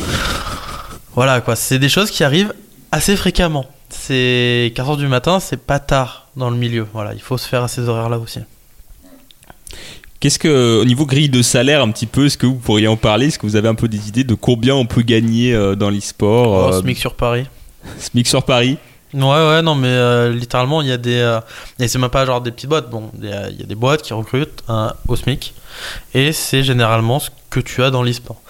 [1.15, 1.57] Voilà, quoi.
[1.57, 2.55] C'est des choses qui arrivent
[2.93, 3.67] assez fréquemment.
[3.91, 6.87] C'est 4h du matin, c'est pas tard dans le milieu.
[6.93, 8.41] Voilà, il faut se faire à ces horaires-là aussi.
[10.21, 12.97] Qu'est-ce que, au niveau grille de salaire, un petit peu, est-ce que vous pourriez en
[12.97, 13.29] parler?
[13.29, 15.91] Est-ce que vous avez un peu des idées de combien on peut gagner euh, dans
[15.91, 17.47] l'e-sport Oh, euh, SMIC sur Paris.
[17.99, 18.79] SMIC sur Paris
[19.15, 21.15] Ouais, ouais, non, mais euh, littéralement, il y a des.
[21.19, 21.41] euh,
[21.79, 22.91] et c'est même pas genre des petites boîtes.
[22.91, 25.55] Bon, il y, a- des boîtes qui recrutent un au SMIC.
[26.13, 28.41] Et c'est généralement ce que tu as dans l'e-sport.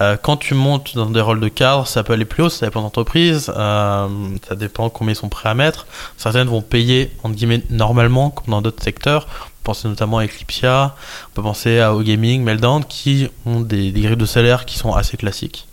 [0.00, 2.66] Euh, quand tu montes dans des rôles de cadre, ça peut aller plus haut, ça
[2.66, 3.52] dépend d'entreprise.
[3.56, 4.08] Euh,
[4.48, 5.86] ça dépend combien ils sont prêts à mettre.
[6.16, 9.28] Certaines vont payer, entre guillemets, normalement, comme dans d'autres secteurs.
[9.68, 10.94] On notamment à Eclipsia,
[11.30, 14.94] on peut penser à O-Gaming, Meltdown, qui ont des, des grilles de salaire qui sont
[14.94, 15.67] assez classiques.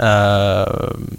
[0.00, 0.64] Euh,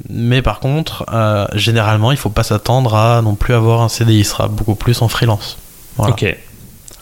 [0.10, 4.20] mais par contre, euh, généralement, il faut pas s'attendre à non plus avoir un CDI.
[4.20, 5.58] Il sera beaucoup plus en freelance.
[5.98, 6.14] Voilà.
[6.14, 6.36] Ok,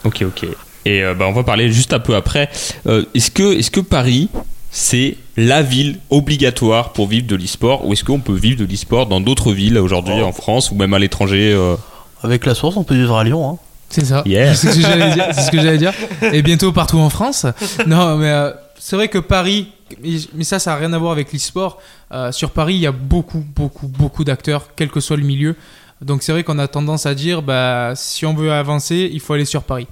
[0.04, 0.46] ok, ok.
[0.84, 2.50] Et euh, bah, on va parler juste un peu après.
[2.86, 4.28] Euh, est-ce que, est-ce que Paris,
[4.70, 9.06] c'est la ville obligatoire pour vivre de l'e-sport ou est-ce qu'on peut vivre de l'e-sport
[9.06, 10.24] dans d'autres villes aujourd'hui Oh.
[10.24, 11.76] en France ou même à l'étranger euh
[12.22, 13.48] Avec la source, on peut vivre à Lyon.
[13.48, 13.58] Hein.
[13.90, 14.22] C'est ça.
[14.24, 14.54] Yeah.
[14.54, 15.26] C'est ce que j'allais dire.
[15.32, 15.92] C'est ce que j'allais dire.
[16.32, 17.46] Et bientôt partout en France.
[17.86, 19.68] Non, mais euh, c'est vrai que Paris,
[20.02, 21.80] mais ça, ça n'a rien à voir avec l'e-sport.
[22.12, 25.56] Euh, sur Paris, il y a beaucoup, beaucoup, beaucoup d'acteurs, quel que soit le milieu.
[26.00, 29.34] Donc c'est vrai qu'on a tendance à dire, bah, si on veut avancer, il faut
[29.34, 29.86] aller sur Paris.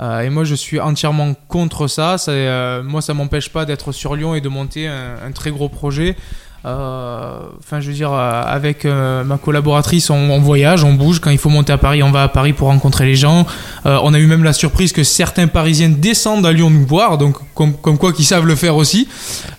[0.00, 2.16] Euh, et moi, je suis entièrement contre ça.
[2.28, 6.16] euh, moi, ça m'empêche pas d'être sur Lyon et de monter un très gros projet.
[6.64, 11.20] Euh, Enfin, je veux dire, euh, avec euh, ma collaboratrice, on, on voyage, on bouge.
[11.20, 13.46] Quand il faut monter à Paris, on va à Paris pour rencontrer les gens.
[13.86, 17.18] Euh, on a eu même la surprise que certains Parisiens descendent à Lyon nous voir,
[17.18, 19.08] donc comme, comme quoi qu'ils savent le faire aussi.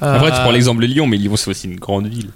[0.02, 2.30] Après, tu prends l'exemple de Lyon, mais Lyon, c'est aussi une grande ville.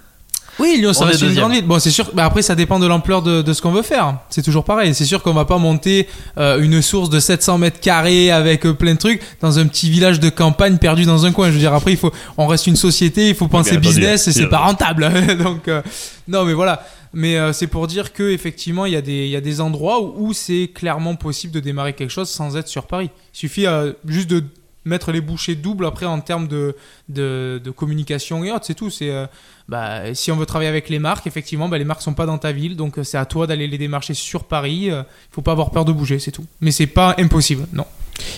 [0.60, 1.44] Oui, Lyon, ça reste une deuxième.
[1.46, 1.66] grande ville.
[1.68, 2.10] Bon, c'est sûr.
[2.14, 4.20] bah après, ça dépend de l'ampleur de, de ce qu'on veut faire.
[4.30, 4.94] C'est toujours pareil.
[4.96, 8.74] C'est sûr qu'on va pas monter euh, une source de 700 mètres carrés avec euh,
[8.74, 11.48] plein de trucs dans un petit village de campagne perdu dans un coin.
[11.48, 14.28] Je veux dire, après, il faut, on reste une société, il faut penser bien business
[14.28, 14.50] et c'est Bien.
[14.50, 15.10] pas rentable.
[15.44, 15.82] Donc, euh,
[16.28, 16.86] non, mais voilà.
[17.14, 19.62] Mais euh, c'est pour dire que effectivement, il y a des, il y a des
[19.62, 23.10] endroits où, où c'est clairement possible de démarrer quelque chose sans être sur Paris.
[23.34, 24.44] Il suffit euh, juste de
[24.88, 26.76] mettre les bouchées doubles après en termes de,
[27.10, 28.90] de, communication et autres, c'est tout.
[28.90, 29.26] C'est euh,
[29.68, 32.38] bah, si on veut travailler avec les marques, effectivement, bah, les marques sont pas dans
[32.38, 34.86] ta ville, donc euh, c'est à toi d'aller les démarcher sur Paris.
[34.88, 36.46] Il faut pas avoir peur de bouger, c'est tout.
[36.62, 37.86] Mais c'est pas impossible, non.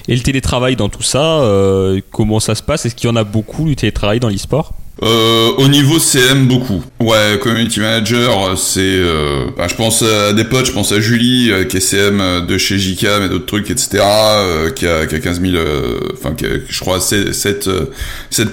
[0.08, 2.86] Et le télétravail dans tout ça, euh, comment ça se passe?
[2.86, 4.74] Est-ce qu'il y en a beaucoup du télétravail dans l'e-sport?
[5.02, 6.84] Euh, au niveau CM, beaucoup.
[7.00, 8.82] Ouais, community manager, c'est.
[8.82, 12.20] Euh, bah, je pense à des potes, je pense à Julie, euh, qui est CM
[12.20, 14.00] euh, de chez JCAM et d'autres trucs, etc.
[14.04, 17.70] euh, qui, a, qui a 15 000, euh, enfin, qui a, je crois, 7, 7,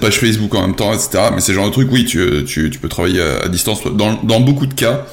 [0.01, 1.31] pages Facebook en même temps, etc.
[1.35, 4.41] Mais c'est genre de truc, oui, tu, tu, tu peux travailler à, distance dans, dans
[4.41, 5.05] beaucoup de cas.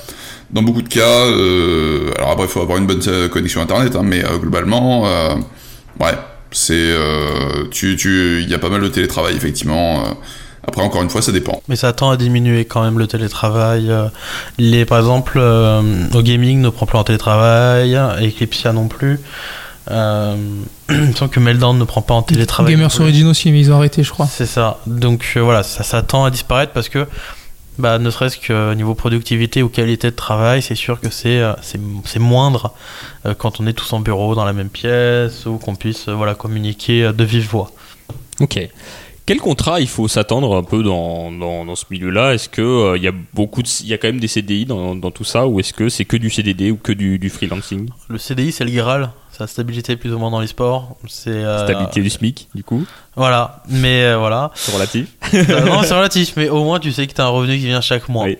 [0.51, 4.03] Dans beaucoup de cas, euh, alors après, il faut avoir une bonne connexion internet, hein,
[4.03, 5.33] mais euh, globalement, euh,
[5.99, 6.13] ouais,
[6.51, 6.93] c'est,
[7.71, 10.15] tu, tu, il y a pas mal de télétravail effectivement.
[10.65, 11.61] Après, encore une fois, ça dépend.
[11.67, 13.89] Mais ça tend à diminuer quand même le télétravail.
[13.89, 14.07] euh,
[14.57, 15.81] Les, par exemple, euh,
[16.13, 19.19] au gaming ne prend plus en télétravail, Eclipsia non plus.
[19.91, 20.35] Euh,
[20.89, 22.73] il me semble que Meltdown ne prend pas en télétravail.
[22.73, 23.03] Gamers non plus.
[23.03, 24.27] Origin aussi, mais ils ont arrêté, je crois.
[24.27, 24.79] C'est ça.
[24.87, 27.05] Donc euh, voilà, ça, ça tend à disparaître parce que,
[27.77, 31.53] bah, ne serait-ce que niveau productivité ou qualité de travail, c'est sûr que c'est euh,
[31.61, 32.71] c'est c'est moindre
[33.25, 36.13] euh, quand on est tous en bureau dans la même pièce ou qu'on puisse euh,
[36.13, 37.71] voilà communiquer euh, de vive voix.
[38.39, 38.69] Ok.
[39.25, 42.33] Quel contrat il faut s'attendre un peu dans, dans, dans ce milieu-là?
[42.33, 44.65] Est-ce que euh, il y a beaucoup de, il y a quand même des CDI
[44.65, 47.29] dans, dans tout ça ou est-ce que c'est que du CDD ou que du, du
[47.29, 47.87] freelancing?
[48.09, 49.11] Le CDI, c'est le Graal.
[49.31, 50.97] C'est la stabilité plus ou moins dans les sports.
[51.07, 54.51] C'est euh, Stabilité du SMIC du coup, Voilà, mais euh, voilà.
[54.55, 55.07] c'est relatif.
[55.33, 57.65] Euh, non, c'est relatif, mais au moins tu sais que tu as un revenu qui
[57.65, 58.25] vient chaque mois.
[58.25, 58.37] Oui.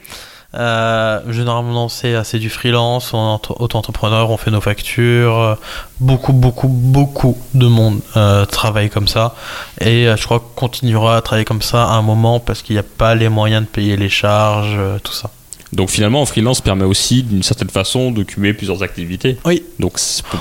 [0.55, 5.57] Euh, généralement, c'est c'est du freelance, on est entre- auto-entrepreneur, on fait nos factures.
[5.99, 9.35] Beaucoup, beaucoup, beaucoup de monde euh, travaille comme ça.
[9.81, 12.75] Et euh, je crois qu'on continuera à travailler comme ça à un moment parce qu'il
[12.75, 15.29] n'y a pas les moyens de payer les charges, euh, tout ça.
[15.71, 19.39] Donc finalement, en freelance permet aussi d'une certaine façon de cumuler plusieurs activités.
[19.43, 19.63] Oui.
[19.79, 19.93] Donc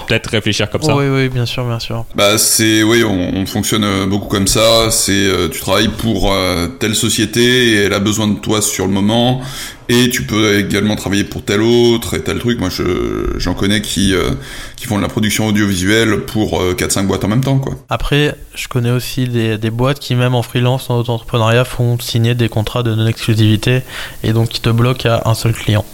[0.06, 0.94] peut-être réfléchir comme ça.
[0.94, 2.04] Oui, oui, bien sûr, bien sûr.
[2.14, 4.90] Bah c'est oui, on, on fonctionne beaucoup comme ça.
[4.90, 8.84] C'est euh, tu travailles pour euh, telle société et elle a besoin de toi sur
[8.86, 9.40] le moment,
[9.88, 12.58] et tu peux également travailler pour tel autre et tel truc.
[12.58, 14.30] Moi, je j'en connais qui euh,
[14.76, 17.74] qui font de la production audiovisuelle pour euh, 4-5 boîtes en même temps, quoi.
[17.88, 22.34] Après, je connais aussi des, des boîtes qui, même en freelance, en auto-entrepreneuriat, font signer
[22.34, 23.82] des contrats de non-exclusivité
[24.22, 25.84] et donc qui te bloquent à un seul client.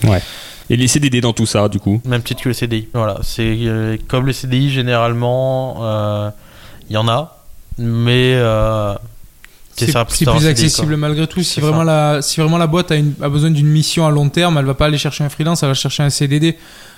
[0.70, 2.00] Et les CDD dans tout ça, du coup.
[2.04, 2.88] Même titre que le CDI.
[2.92, 6.30] Voilà, c'est euh, comme le CDI, généralement, euh,
[6.90, 7.38] il y en a,
[7.78, 8.94] mais euh,
[10.18, 11.42] C'est plus accessible malgré tout.
[11.42, 12.14] Si vraiment, ça.
[12.16, 14.64] la, si vraiment la boîte a, une- a besoin d'une mission à long terme, elle
[14.66, 16.56] va pas aller chercher un freelance, elle va chercher un CDD.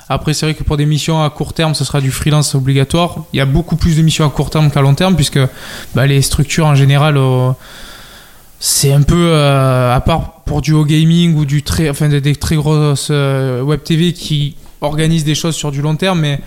[0.09, 3.25] Après, c'est vrai que pour des missions à court terme, ce sera du freelance obligatoire.
[3.33, 5.39] Il y a beaucoup plus de missions à court terme qu'à long terme, puisque
[5.95, 7.51] bah, les structures en général, euh,
[8.59, 12.21] c'est un peu, euh, à part pour du haut gaming ou du très, enfin, des,
[12.21, 16.41] des très grosses euh, web TV qui organisent des choses sur du long terme, mais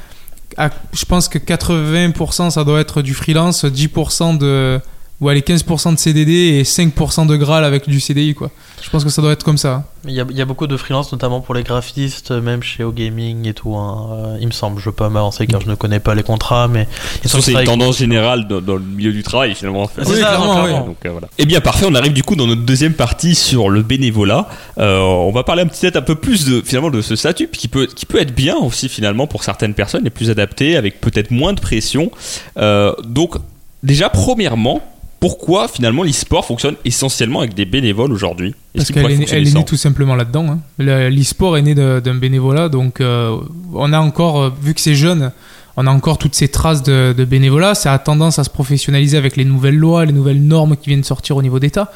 [0.57, 4.79] à- je pense que 80% ça doit être du freelance, 10% de
[5.23, 8.51] ou allez 15% de CDD et 5% de Graal avec du CDI quoi.
[8.81, 9.85] Je pense que ça doit être comme ça.
[10.05, 12.83] Il y, a, il y a beaucoup de freelance, notamment pour les graphistes, même chez
[12.83, 13.73] OGaming et tout.
[13.77, 14.09] hein.
[14.11, 16.67] Euh, il me semble, je veux pas m'avancer car je ne connais pas les contrats,
[16.67, 16.89] mais
[17.23, 19.89] c'est une tendance générale dans, dans le milieu du travail, finalement.
[19.95, 20.71] C'est Oui, ça, clairement, oui.
[20.73, 21.29] Donc, euh, voilà.
[21.37, 24.49] Eh bien parfait, on arrive du coup dans notre deuxième partie sur le bénévolat.
[24.79, 27.47] Euh, on va parler un petit peu un peu plus de finalement de ce statut
[27.47, 30.99] qui peut qui peut être bien aussi finalement pour certaines personnes, les plus adaptées, avec
[30.99, 32.11] peut-être moins de pression.
[32.57, 33.35] Euh, donc
[33.83, 34.81] déjà premièrement,
[35.23, 38.53] pourquoi finalement l'e-sport fonctionne essentiellement avec des bénévoles aujourd'hui?
[38.75, 40.47] Parce qu'elle est, elle est née tout simplement là-dedans.
[40.49, 40.59] hein.
[40.79, 43.37] Le- L'e-sport est né d'un bénévolat, donc euh,
[43.73, 45.31] on a encore, euh, vu que c'est jeune,
[45.77, 47.73] on a encore toutes ces traces de, de bénévolat.
[47.73, 51.05] Ça a tendance à se professionnaliser avec les nouvelles lois, les nouvelles normes qui viennent
[51.05, 51.89] sortir au niveau d'État,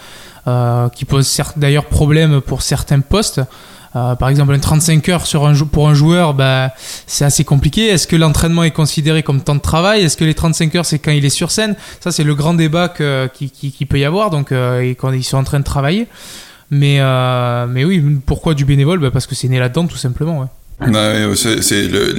[0.47, 3.41] euh, qui posent d'ailleurs problème pour certains postes.
[3.97, 6.71] Euh, par exemple, un 35 heures sur un pour un joueur, bah,
[7.07, 7.87] c'est assez compliqué.
[7.87, 10.03] Est-ce que l'entraînement est considéré comme temps de travail?
[10.03, 11.75] Est-ce que les 35 heures, c'est quand il est sur scène?
[11.99, 15.37] Ça, c'est le grand débat que- qui, peut y avoir, donc, euh, quand ils sont
[15.37, 16.07] en train de travailler.
[16.69, 18.99] Mais, euh, mais oui, pourquoi du bénévole?
[18.99, 20.47] Bah, Parce que c'est né là-dedans, tout simplement.
[20.79, 22.11] Ouais, c'est c'est le-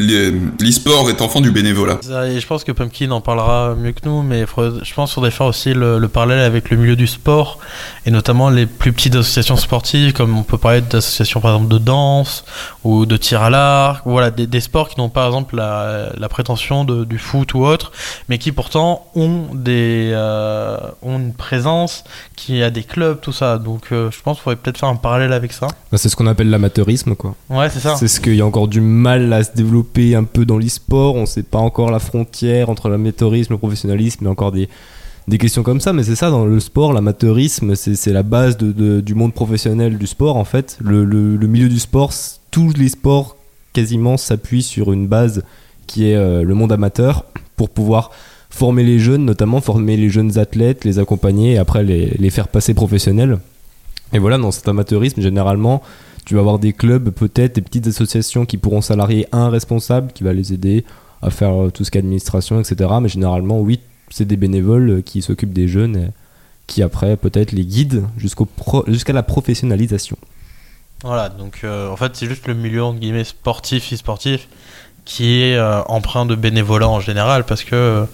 [0.60, 1.98] l'e-sport est enfant du bénévolat.
[2.00, 5.10] Ça, et je pense que Pumpkin en parlera mieux que nous, mais faudrait- je pense
[5.10, 7.58] qu'il faudrait faire aussi le, le parallèle avec le milieu du sport,
[8.04, 11.78] et notamment les plus petites associations sportives, comme on peut parler d'associations par exemple de
[11.78, 12.44] danse,
[12.82, 15.54] ou de tir à l'arc, ou voilà, des, des sports qui n'ont pas par exemple
[15.56, 17.92] la, la prétention de, du foot ou autre,
[18.28, 22.02] mais qui pourtant ont, des, euh, ont une présence,
[22.34, 23.58] qui a des clubs, tout ça.
[23.58, 25.68] Donc euh, je pense qu'il faudrait peut-être faire un parallèle avec ça.
[25.92, 27.34] Bah, c'est ce qu'on appelle l'amateurisme, quoi.
[27.50, 27.94] Ouais, c'est ça.
[27.96, 31.14] C'est ce qu'il y a encore du mal à se développer un peu dans l'e-sport.
[31.14, 34.68] On sait pas encore la frontière entre l'amateurisme, le professionnalisme, a encore des,
[35.28, 35.92] des questions comme ça.
[35.92, 40.36] Mais c'est ça, dans le sport, l'amateurisme, c'est la base du monde professionnel du sport,
[40.36, 40.78] en fait.
[40.80, 41.04] Le,
[41.46, 42.12] milieu du sport,
[42.50, 43.36] tous les sports
[43.72, 45.44] quasiment s'appuient sur une base
[45.86, 47.24] qui est euh, le monde amateur
[47.56, 48.10] pour pouvoir
[48.50, 52.48] former les jeunes, notamment former les jeunes athlètes, les accompagner et après les, les faire
[52.48, 53.38] passer professionnels.
[54.12, 55.82] Et voilà, dans cet amateurisme, généralement,
[56.28, 60.24] tu vas avoir des clubs, peut-être des petites associations qui pourront salarier un responsable qui
[60.24, 60.84] va les aider
[61.22, 62.90] à faire euh, tout ce qui est administration, etc.
[63.00, 66.08] Mais généralement, oui, c'est des bénévoles euh, qui s'occupent des jeunes et
[66.66, 70.18] qui après peut-être les guident jusqu'à la professionnalisation.
[71.02, 74.48] Voilà, donc euh, en fait c'est juste le milieu entre guillemets sportif, e-sportif
[75.06, 78.04] qui est euh, empreint de bénévolat en général parce que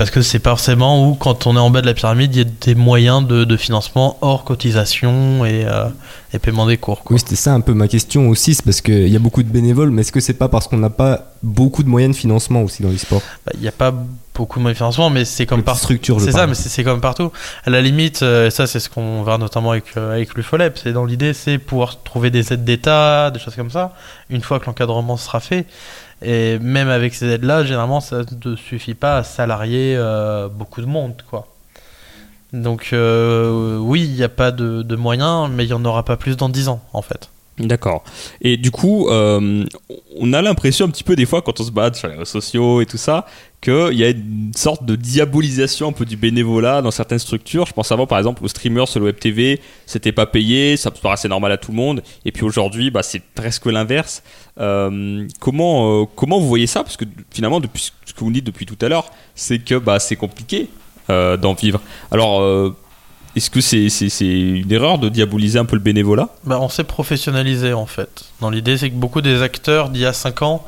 [0.00, 2.38] parce que c'est pas forcément où quand on est en bas de la pyramide il
[2.38, 5.90] y a des moyens de, de financement hors cotisation et, euh,
[6.32, 7.02] et paiement des cours.
[7.02, 7.16] Quoi.
[7.16, 9.50] Oui, c'était ça un peu ma question aussi, c'est parce qu'il y a beaucoup de
[9.50, 12.62] bénévoles, mais est-ce que c'est pas parce qu'on n'a pas beaucoup de moyens de financement
[12.62, 13.20] aussi dans l'e-sport?
[13.44, 13.92] Bah, Il n'y a pas
[14.40, 15.80] beaucoup de financement mais c'est comme partout.
[15.80, 17.30] structures, je C'est ça, mais c'est comme partout.
[17.66, 20.78] À la limite, euh, et ça c'est ce qu'on verra notamment avec, euh, avec l'UFOLEP,
[20.78, 23.92] c'est dans l'idée, c'est pouvoir trouver des aides d'État, des choses comme ça,
[24.30, 25.66] une fois que l'encadrement sera fait.
[26.22, 30.86] Et même avec ces aides-là, généralement, ça ne suffit pas à salarier euh, beaucoup de
[30.86, 31.46] monde, quoi.
[32.52, 36.02] Donc euh, oui, il n'y a pas de, de moyens, mais il n'y en aura
[36.02, 37.28] pas plus dans 10 ans, en fait.
[37.60, 38.04] D'accord.
[38.40, 39.64] Et du coup, euh,
[40.18, 42.24] on a l'impression un petit peu des fois quand on se bat sur les réseaux
[42.24, 43.26] sociaux et tout ça,
[43.60, 47.66] qu'il y a une sorte de diabolisation un peu du bénévolat dans certaines structures.
[47.66, 50.90] Je pense avant par exemple aux streamers sur le web TV, c'était pas payé, ça
[50.90, 52.02] paraissait normal à tout le monde.
[52.24, 54.22] Et puis aujourd'hui, bah, c'est presque l'inverse.
[54.58, 56.82] Euh, comment, euh, comment vous voyez ça?
[56.82, 59.98] Parce que finalement, depuis ce que vous dites depuis tout à l'heure, c'est que bah,
[59.98, 60.70] c'est compliqué
[61.10, 61.82] euh, d'en vivre.
[62.10, 62.74] Alors,
[63.36, 66.30] est-ce que c'est une erreur de diaboliser un peu le bénévolat?
[66.44, 68.24] Bah, on s'est professionnalisé en fait.
[68.40, 70.66] Dans l'idée, c'est que beaucoup des acteurs d'il y a 5 ans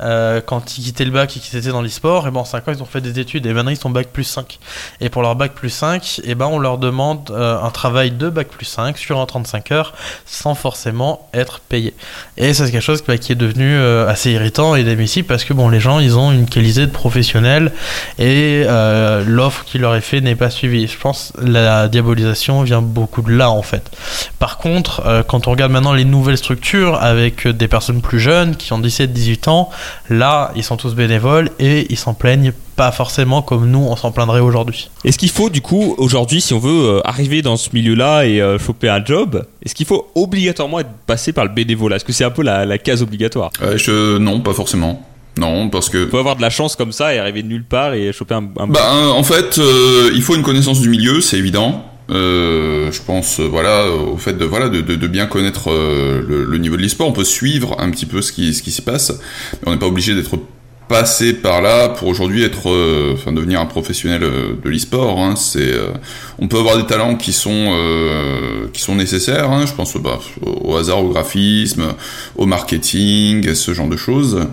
[0.00, 2.66] euh, quand ils quittaient le bac et qu'ils étaient dans l'e-sport, et ben en 5
[2.66, 4.58] ans ils ont fait des études et maintenant ils sont bac plus 5.
[5.00, 8.28] Et pour leur bac plus 5, et ben on leur demande euh, un travail de
[8.28, 9.94] bac plus 5 sur un 35 heures
[10.26, 11.94] sans forcément être payé.
[12.36, 15.44] Et ça c'est quelque chose bah, qui est devenu euh, assez irritant et démissible parce
[15.44, 17.72] que bon les gens ils ont une qualité de professionnel
[18.18, 20.88] et euh, l'offre qui leur est faite n'est pas suivie.
[20.88, 23.90] Je pense la diabolisation vient beaucoup de là en fait.
[24.40, 28.72] Par contre, quand on regarde maintenant les nouvelles structures avec des personnes plus jeunes qui
[28.72, 29.70] ont 17-18 ans,
[30.10, 34.10] là ils sont tous bénévoles et ils s'en plaignent pas forcément comme nous on s'en
[34.12, 34.90] plaindrait aujourd'hui.
[35.04, 38.40] Est-ce qu'il faut du coup aujourd'hui, si on veut euh, arriver dans ce milieu-là et
[38.40, 41.96] euh, choper un job, est-ce qu'il faut obligatoirement être passé par le bénévolat?
[41.96, 43.50] Est-ce que c'est un peu la, la case obligatoire?
[43.62, 45.02] Euh, je, non, pas forcément.
[45.36, 47.64] Non, parce que On peut avoir de la chance comme ça et arriver de nulle
[47.64, 48.80] part et choper un, un Bah,
[49.14, 51.84] en fait, euh, il faut une connaissance du milieu, c'est évident.
[52.10, 56.76] Euh, je pense, euh, voilà, au fait de voilà de, bien connaître euh, le, niveau
[56.76, 57.08] de l'e-sport.
[57.08, 59.12] On peut suivre un petit peu ce qui ce s'y passe,
[59.64, 60.38] on n'est pas obligé d'être
[60.88, 65.18] passé par là pour aujourd'hui être, euh, enfin devenir un professionnel euh, de l'e-sport.
[65.18, 65.36] Hein.
[65.36, 65.88] C'est, euh,
[66.38, 69.50] on peut avoir des talents qui sont euh, qui sont nécessaires.
[69.50, 69.66] Hein.
[69.66, 71.94] Je pense bah, au hasard, au graphisme,
[72.36, 74.46] au marketing, ce genre de choses.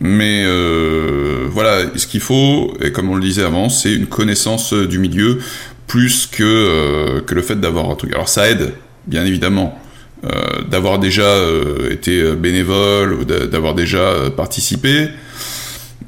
[0.00, 4.74] Mais euh, voilà, ce qu'il faut, et comme on le disait avant, c'est une connaissance
[4.74, 5.38] euh, du milieu
[5.86, 8.12] plus que, euh, que le fait d'avoir un truc.
[8.12, 8.72] Alors ça aide,
[9.06, 9.78] bien évidemment,
[10.24, 10.28] euh,
[10.70, 15.08] d'avoir déjà euh, été bénévole ou d'a- d'avoir déjà participé,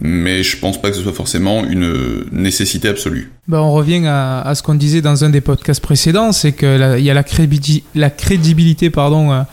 [0.00, 3.30] mais je pense pas que ce soit forcément une nécessité absolue.
[3.48, 6.98] Bah, on revient à, ce qu'on disait dans un des podcasts précédents, c'est que la-
[6.98, 9.46] il y a la, crédibili- la crédibilité pardon, à,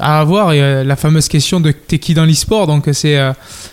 [0.00, 2.66] avoir et la fameuse question de t'es qui dans l'e-sport.
[2.66, 3.18] Donc c'est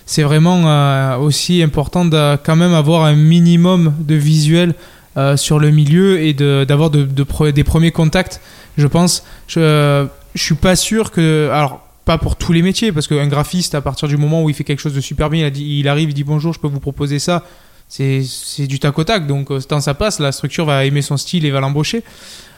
[0.06, 4.74] c'est vraiment aussi important de quand même avoir un minimum de visuel
[5.18, 8.42] euh, sur le milieu et d'avoir des premiers contacts.
[8.78, 13.08] Je pense, je, je suis pas sûr que alors pas pour tous les métiers parce
[13.08, 15.88] qu'un graphiste à partir du moment où il fait quelque chose de super bien, il,
[15.88, 17.44] arrive, il dit bonjour, je peux vous proposer ça
[17.88, 19.26] c'est du tac au tac.
[19.26, 22.04] Donc, euh, quand ça passe, la structure va aimer son style et va l'embaucher.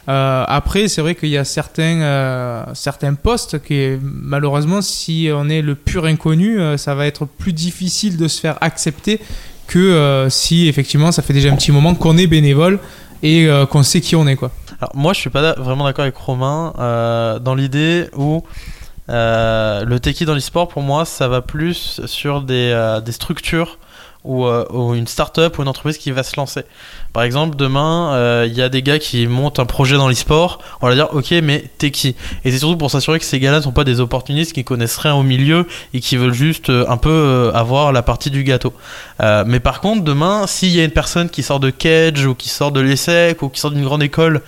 [0.10, 2.74] Euh, après, c'est vrai qu'il y a certains,
[3.14, 8.28] postes qui, malheureusement, si on est le pur inconnu, ça va être plus difficile de
[8.28, 9.22] se faire accepter
[9.72, 12.80] que euh, si, effectivement, ça fait déjà un petit moment qu'on est bénévole
[13.24, 14.36] et euh, qu'on sait qui on est.
[14.36, 14.52] Quoi.
[14.82, 18.44] Alors moi je suis pas vraiment d'accord avec Romain euh, dans l'idée où
[19.08, 23.78] le techie dans l'e-sport pour moi ça va plus sur des, des structures
[24.24, 26.64] ou, ou une start-up ou une entreprise qui va se lancer.
[27.14, 30.60] Par exemple, demain, euh, il y a des gars qui montent un projet dans l'e-sport,
[30.82, 32.16] on va dire ok, mais t'es qui?
[32.46, 34.98] Et c'est surtout pour s'assurer que ces gars-là ne sont pas des opportunistes qui connaissent
[34.98, 38.44] rien au milieu et qui veulent juste euh, un peu euh, avoir la partie du
[38.44, 38.74] gâteau.
[39.46, 42.50] Mais par contre, demain, s'il y a une personne qui sort de Cage ou qui
[42.50, 44.42] sort de l'ESSEC ou qui sort d'une grande école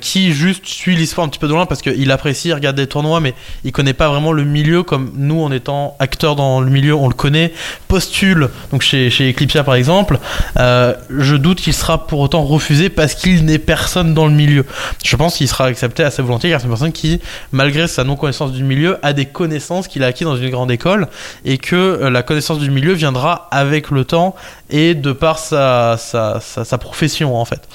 [0.00, 2.88] qui juste suit l'e-sport un petit peu de loin parce qu'il apprécie, il regarde des
[2.88, 6.70] tournois, mais il connaît pas vraiment le milieu comme nous en étant acteurs dans le
[6.70, 7.52] milieu, on le connaît,
[7.86, 9.32] postule, donc chez, chez
[9.64, 10.18] par exemple,
[10.56, 14.64] je doute qu'il sera pour autant refusé parce qu'il n'est personne dans le milieu.
[15.04, 17.20] Je pense qu'il sera accepté assez volontiers car c'est une personne qui,
[17.52, 21.08] malgré sa non-connaissance du milieu, a des connaissances qu'il a acquis dans une grande école
[21.44, 24.34] et que euh, la connaissance du milieu viendra avec le temps
[24.70, 27.68] et de par sa, sa, sa, profession en fait.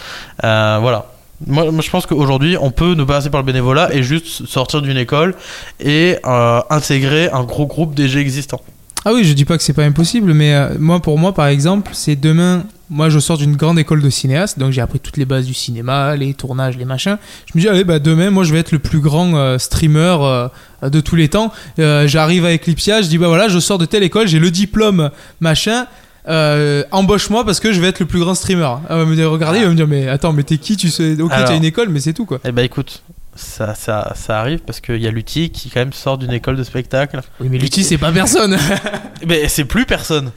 [0.44, 1.08] Euh, voilà.
[1.46, 4.82] Moi, je pense qu'aujourd'hui, on peut ne pas passer par le bénévolat et juste sortir
[4.82, 5.36] d'une école
[5.82, 8.62] et euh, intégrer un gros groupe déjà existant.
[9.04, 11.92] Ah oui, je dis pas que c'est pas impossible, mais moi, pour moi, par exemple,
[11.94, 12.64] c'est demain.
[12.90, 15.56] Moi, je sors d'une grande école de cinéaste, donc j'ai appris toutes les bases du
[15.56, 17.18] cinéma, les tournages, les machins.
[17.48, 20.18] Je me dis, allez, bah, demain, moi, je vais être le plus grand euh, streamer
[20.22, 20.48] euh,
[20.84, 21.52] de tous les temps.
[21.80, 24.52] Euh, J'arrive à Eclipsia, je dis, bah voilà, je sors de telle école, j'ai le
[24.52, 25.88] diplôme, machin.
[26.28, 28.70] Embauche-moi parce que je vais être le plus grand streamer.
[28.90, 30.78] Elle va me dire, regardez, il va me dire, mais attends, mais t'es qui?
[30.78, 32.40] Tu sais, ok, t'as une école, mais c'est tout quoi.
[32.44, 33.04] Eh ben écoute,
[33.36, 36.56] ça, ça, ça arrive parce qu'il y a Lutti qui quand même sort d'une école
[36.56, 37.22] de spectacle.
[37.40, 38.58] Oui, mais Lutti, c'est pas personne.
[39.28, 40.32] Mais c'est plus personne.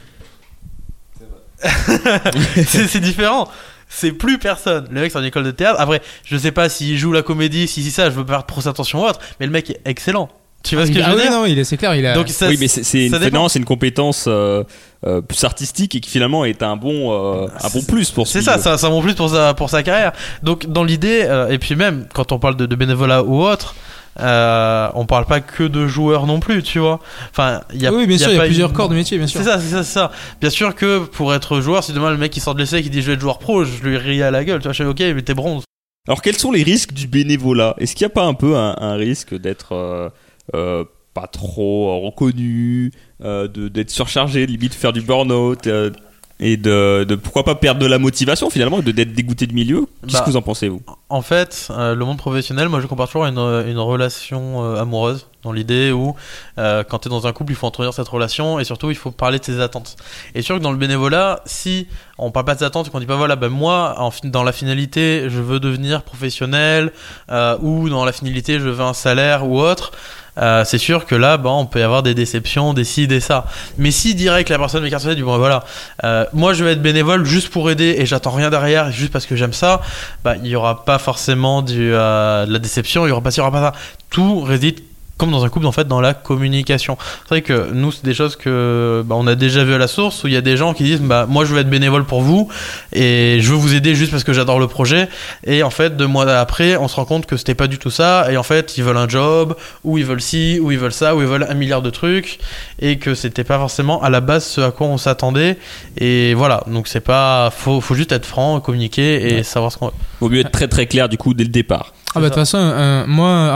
[2.67, 3.47] c'est c'est différent.
[3.91, 4.87] C'est plus personne.
[4.91, 5.79] Le mec sort d'une école de théâtre.
[5.79, 8.45] Après, je sais pas s'il joue la comédie, si si ça, je veux pas faire
[8.45, 9.19] trop attention ou autre.
[9.39, 10.29] Mais le mec est excellent.
[10.61, 12.05] Tu vois ce que Ah je veux oui, dire non, il est, c'est clair, il
[12.05, 12.13] a.
[12.13, 13.43] Donc ça, oui, mais c'est c'est une, ça dépend.
[13.43, 14.63] non, c'est une compétence euh,
[15.07, 18.33] euh, plus artistique et qui finalement est un bon, euh, un bon plus pour ce
[18.33, 20.11] C'est ça, ça, ça mon plus pour sa, pour sa carrière.
[20.43, 23.73] Donc dans l'idée, euh, et puis même quand on parle de, de bénévolat ou autre,
[24.19, 26.99] euh, on parle pas que de joueurs non plus, tu vois.
[27.31, 29.17] Enfin, il y a, oui, bien sûr, il y a plusieurs une- corps de métier,
[29.17, 29.39] bien sûr.
[29.39, 30.11] C'est ça, c'est ça, c'est ça.
[30.41, 32.83] Bien sûr que pour être joueur, si demain le mec qui sort de l'essai et
[32.83, 34.73] qui dit je vais être joueur pro, je lui ris à la gueule, tu vois,
[34.73, 35.63] je fais ok, mais t'es bronze.
[36.07, 37.75] Alors, quels sont les risques du bénévolat?
[37.79, 40.09] Est-ce qu'il n'y a pas un peu un, un risque d'être euh,
[40.55, 40.83] euh,
[41.13, 42.91] pas trop reconnu,
[43.23, 45.91] euh, de- d'être surchargé, limite faire du burn-out euh,
[46.39, 49.87] et de, de pourquoi pas perdre de la motivation finalement, de d'être dégoûté du milieu?
[50.03, 50.81] Qu'est-ce Bah, que vous en pensez vous?
[51.09, 54.81] En fait, euh, le monde professionnel, moi je compare toujours à une, une relation euh,
[54.81, 56.15] amoureuse, dans l'idée où
[56.57, 58.95] euh, quand tu es dans un couple, il faut entretenir cette relation et surtout il
[58.95, 59.95] faut parler de ses attentes.
[60.35, 61.87] Et sûr que dans le bénévolat, si
[62.17, 64.27] on parle pas de ses attentes et qu'on dit pas voilà, ben moi, en fin-
[64.27, 66.91] dans la finalité, je veux devenir professionnel
[67.31, 69.91] euh, ou dans la finalité, je veux un salaire ou autre.
[70.39, 73.45] Euh, c'est sûr que là, on peut y avoir des déceptions, des ci, des ça.
[73.77, 75.63] Mais si direct la personne m'écarte du bon voilà,
[76.03, 79.25] euh, moi je vais être bénévole juste pour aider et j'attends rien derrière, juste parce
[79.25, 79.81] que j'aime ça,
[80.23, 83.29] bah, il y aura pas forcément du, euh, de la déception, il y aura pas
[83.29, 83.73] il y aura pas ça.
[84.09, 84.79] Tout réside
[85.19, 86.97] comme dans un couple en fait dans la communication.
[87.23, 89.89] C'est vrai que nous c'est des choses que bah, on a déjà vu à la
[89.89, 92.05] source où il y a des gens qui disent bah moi je veux être bénévole
[92.05, 92.47] pour vous
[92.93, 95.09] et je veux vous aider juste parce que j'adore le projet
[95.43, 97.91] et en fait deux mois après on se rend compte que c'était pas du tout
[97.91, 100.93] ça et en fait ils veulent un job ou ils veulent ci ou ils veulent
[100.93, 102.39] ça ou ils veulent un milliard de trucs
[102.79, 105.57] et que c'était pas forcément à la base ce à quoi on s'attendait
[105.97, 109.87] et voilà donc c'est pas faut faut juste être franc communiquer et savoir ce qu'on
[109.87, 109.93] veut.
[110.19, 111.93] Vaut mieux être très très clair du coup dès le départ.
[112.15, 113.53] Ah bah de toute façon, euh, moi,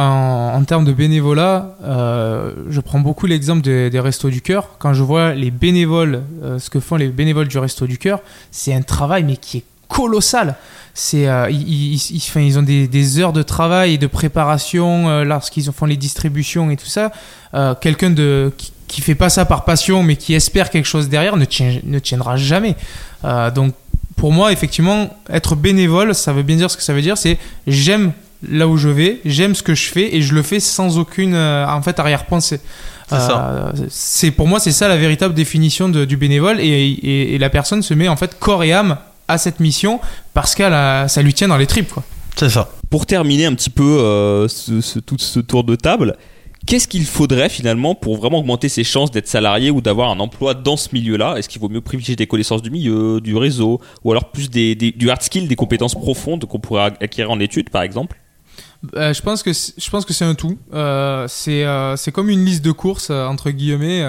[0.53, 4.69] en, termes de bénévolat, euh, je prends beaucoup l'exemple des, des restos du cœur.
[4.77, 8.19] Quand je vois les bénévoles, euh, ce que font les bénévoles du resto du cœur,
[8.51, 10.55] c'est un travail mais qui est colossal.
[10.93, 15.71] C'est, euh, ils, ils, ils- ont des, des heures de travail et de préparation lorsqu'ils
[15.71, 17.11] font les distributions et tout ça.
[17.81, 21.35] Quelqu'un de qui, qui fait pas ça par passion mais qui espère quelque chose derrière
[21.37, 22.75] ne, tient- ne tiendra jamais.
[23.55, 23.73] Donc
[24.15, 27.17] pour moi, effectivement, être bénévole, ça veut bien dire ce que ça veut dire.
[27.17, 27.37] C'est
[27.67, 28.11] j'aime
[28.49, 31.33] là où je vais, j'aime ce que je fais et je le fais sans aucune
[31.33, 32.59] euh, en fait arrière-pensée.
[33.09, 33.49] C'est ça.
[33.77, 37.37] Euh, c'est pour moi c'est ça la véritable définition de- du bénévole et, et- et
[37.37, 38.97] la personne se met en fait corps et âme
[39.27, 39.99] à cette mission
[40.33, 40.73] parce qu'elle
[41.09, 42.03] ça lui tient dans les tripes quoi.
[42.35, 42.69] C'est ça.
[42.89, 46.15] Pour terminer un petit peu euh, ce, ce- tout ce tour de table,
[46.65, 50.53] qu'est-ce qu'il faudrait finalement pour vraiment augmenter ses chances d'être salarié ou d'avoir un emploi
[50.53, 51.35] dans ce milieu-là?
[51.37, 55.09] Est-ce qu'il vaut mieux privilégier des connaissances du milieu, du réseau, ou alors plus du
[55.09, 58.17] hard skill, des compétences profondes qu'on pourrait acquérir en études par exemple?
[58.95, 60.57] Euh, je pense que c'est- un tout.
[60.73, 64.03] Euh, c'est euh, c'est comme une liste de courses entre guillemets.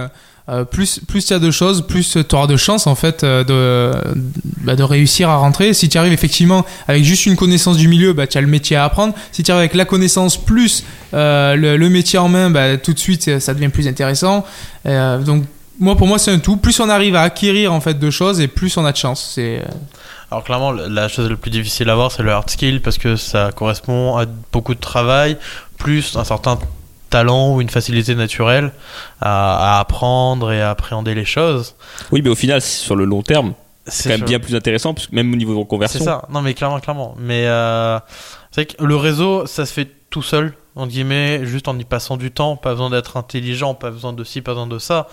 [0.50, 3.44] Euh, plus plus il y de choses, plus tu auras de chances en fait euh,
[3.44, 4.14] de
[4.58, 5.72] bah, de réussir à rentrer.
[5.72, 8.76] Si tu arrives effectivement avec juste une connaissance du milieu, bah tu as le métier
[8.76, 9.14] à apprendre.
[9.32, 10.84] Si tu arrives avec la connaissance plus
[11.14, 14.44] euh, le, métier en main, bah tout de suite ça devient plus intéressant.
[14.84, 15.44] Donc
[15.80, 16.58] moi pour moi c'est un tout.
[16.58, 19.38] Plus on arrive à acquérir en fait de choses et plus on a de chance.
[20.30, 22.98] Alors clairement, la la chose la plus difficile à avoir, c'est le hard skill parce
[22.98, 25.38] que ça correspond à beaucoup de travail,
[25.78, 26.58] plus un certain
[27.14, 28.72] talent ou une facilité naturelle
[29.20, 31.76] à, à apprendre et à appréhender les choses.
[32.12, 33.54] Oui, mais au final, sur le long terme,
[33.86, 36.04] c'est C'est quand même bien plus intéressant, parce que même au niveau de C'est reconversion.
[36.04, 36.26] ça.
[36.30, 37.14] Non, mais clairement, clairement.
[37.18, 37.98] Mais euh,
[38.50, 41.84] c'est vrai que le réseau, ça se fait tout seul, entre guillemets, juste en y
[41.84, 42.56] passant du temps.
[42.56, 45.06] Pas besoin d'être intelligent, pas besoin de ci, pas besoin de ça.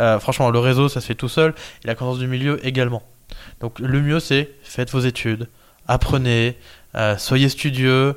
[0.00, 1.52] Euh, franchement, le réseau, ça se fait tout seul.
[1.84, 3.02] Et la connaissance du milieu également.
[3.60, 5.48] Donc, le mieux, c'est faites vos études,
[5.86, 6.56] apprenez,
[6.94, 8.16] euh, soyez studieux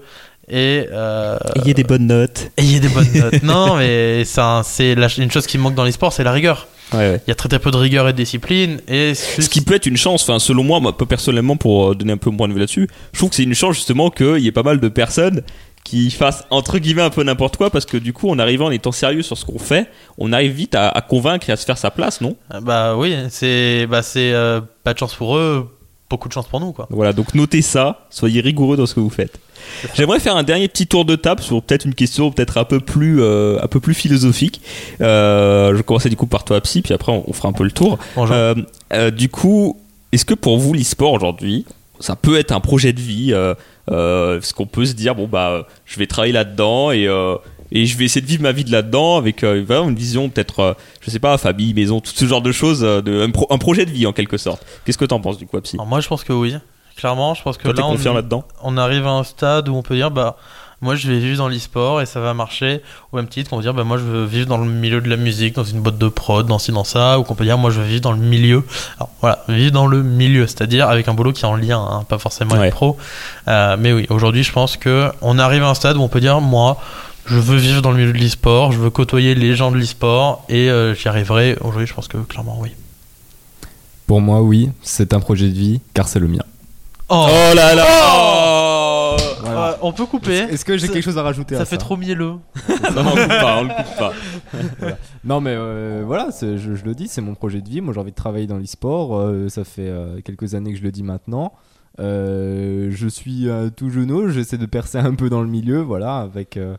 [0.49, 2.51] et euh, Ayez des bonnes notes.
[2.57, 3.43] ayez des bonnes notes.
[3.43, 6.67] non, mais ça, c'est la- une chose qui manque dans les sports, c'est la rigueur.
[6.93, 7.21] Ouais, ouais.
[7.25, 8.79] Il y a très très peu de rigueur et de discipline.
[8.87, 11.95] Et Ce qui peut être une chance, enfin selon moi, moi peu personnellement pour euh,
[11.95, 14.11] donner un peu mon point de vue là-dessus, je trouve que c'est une chance justement
[14.11, 15.41] qu'il y ait pas mal de personnes
[15.83, 18.71] qui fassent entre guillemets un peu n'importe quoi parce que du coup en arrivant en
[18.71, 19.87] étant sérieux sur ce qu'on fait,
[20.19, 22.35] on arrive vite à, à convaincre et à se faire sa place, non?
[22.51, 25.74] Ah Bah oui, c'est bah euh, pas de chance pour eux,
[26.09, 26.87] beaucoup de chance pour nous quoi.
[26.89, 29.39] Voilà, donc notez ça, soyez rigoureux dans ce que vous faites.
[29.95, 32.79] J'aimerais faire un dernier petit tour de table sur peut-être une question peut-être un peu
[32.79, 34.61] plus euh, un peu plus philosophique.
[35.01, 37.53] Euh, je vais commencer du coup par toi Psy, puis après on, on fera un
[37.53, 37.97] peu le tour.
[38.17, 38.55] Euh,
[38.93, 39.79] euh, du coup,
[40.11, 41.65] est-ce que pour vous l'e-sport aujourd'hui,
[41.99, 45.67] ça peut être un projet de vie euh, Est-ce qu'on peut se dire bon bah
[45.85, 47.07] je vais travailler là-dedans et
[47.71, 50.29] et je vais essayer de vivre ma vie de là-dedans avec euh, vraiment une vision
[50.29, 53.31] peut-être euh, je sais pas famille, maison, tout ce genre de choses, euh, de, un,
[53.31, 54.65] pro- un projet de vie en quelque sorte.
[54.85, 56.55] Qu'est-ce que t'en penses du coup Psy Alors moi je pense que oui.
[56.97, 58.45] Clairement, je pense que Toi là on, là-dedans?
[58.63, 60.37] on arrive à un stade où on peut dire bah
[60.81, 62.81] moi je vais vivre dans l'e-sport et ça va marcher.
[63.11, 65.09] Ou même titre qu'on peut dire bah moi je veux vivre dans le milieu de
[65.09, 67.19] la musique, dans une boîte de prod, dans ci dans ça.
[67.19, 68.63] Ou qu'on peut dire moi je veux vivre dans le milieu.
[68.97, 72.05] Alors voilà, vivre dans le milieu, c'est-à-dire avec un boulot qui est en lien, hein,
[72.07, 72.67] pas forcément Ouais.
[72.67, 72.95] être pro.
[73.49, 76.21] Euh, mais oui, aujourd'hui je pense que on arrive à un stade où on peut
[76.21, 76.77] dire moi
[77.25, 80.45] je veux vivre dans le milieu de l'e-sport, je veux côtoyer les gens de l'e-sport
[80.49, 81.57] et euh, j'y arriverai.
[81.61, 82.71] Aujourd'hui je pense que clairement oui.
[84.07, 86.43] Pour moi, oui, c'est un projet de vie, car c'est le mien.
[87.09, 89.15] Oh, là là Oh
[89.47, 90.37] Euh, on peut couper.
[90.51, 92.33] Est-ce que j'ai quelque chose à rajouter Ça à fait ça trop mielleux.
[92.95, 94.13] Non, non, on le coupe pas, on le coupe pas.
[95.23, 97.81] Non mais euh, voilà, je, je le dis, c'est mon projet de vie.
[97.81, 99.17] Moi j'ai envie de travailler dans l'e-sport.
[99.17, 101.53] euh, ça fait euh, quelques années que je le dis maintenant.
[101.99, 106.17] Euh, je suis euh, tout jeune, j'essaie de percer un peu dans le milieu, voilà,
[106.17, 106.75] avec, euh,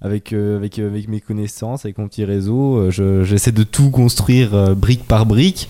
[0.00, 3.64] avec, euh, avec, euh, avec mes connaissances, avec mon petit réseau, euh, je- j'essaie de
[3.64, 5.68] tout construire euh, brique par brique.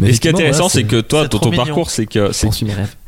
[0.00, 1.64] Mais ce qui est intéressant, voilà, c'est que toi, dans ton mignon.
[1.64, 2.48] parcours, c'est que Je c'est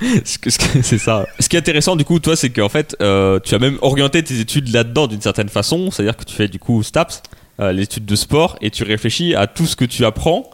[0.82, 1.26] c'est ça.
[1.40, 4.22] Ce qui est intéressant du coup, toi, c'est qu'en fait, euh, tu as même orienté
[4.22, 5.90] tes études là-dedans d'une certaine façon.
[5.90, 7.22] C'est-à-dire que tu fais du coup STAPS,
[7.60, 10.50] euh, l'étude de sport, et tu réfléchis à tout ce que tu apprends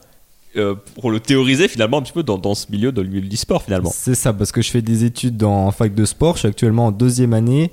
[0.57, 3.29] euh, pour le théoriser finalement un petit peu dans, dans ce milieu, dans le milieu
[3.29, 3.91] du sport finalement.
[3.93, 6.35] C'est ça, parce que je fais des études en fac de sport.
[6.35, 7.73] Je suis actuellement en deuxième année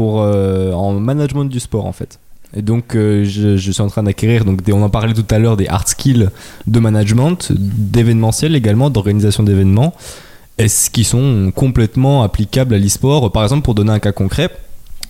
[0.00, 2.18] euh, en management du sport en fait.
[2.56, 5.56] Et donc, euh, je, suis en train d'acquérir, donc on en parlait tout à l'heure,
[5.56, 6.30] des hard skills
[6.66, 9.94] de management, d'événementiel également, d'organisation d'événements,
[10.56, 13.30] et ce qui sont complètement applicables à l'e-sport.
[13.32, 14.48] Par exemple, pour donner un cas concret,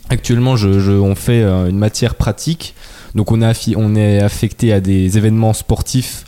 [0.09, 2.74] actuellement, on fait euh, une matière pratique,
[3.14, 6.24] donc on on est affecté à des événements sportifs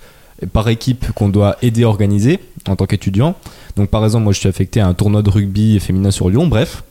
[0.53, 2.39] par équipe qu'on doit aider à organiser
[2.69, 3.35] en tant qu'étudiant.
[3.77, 6.47] Donc par exemple, moi je suis affecté à un tournoi de rugby féminin sur Lyon,
[6.47, 6.83] bref.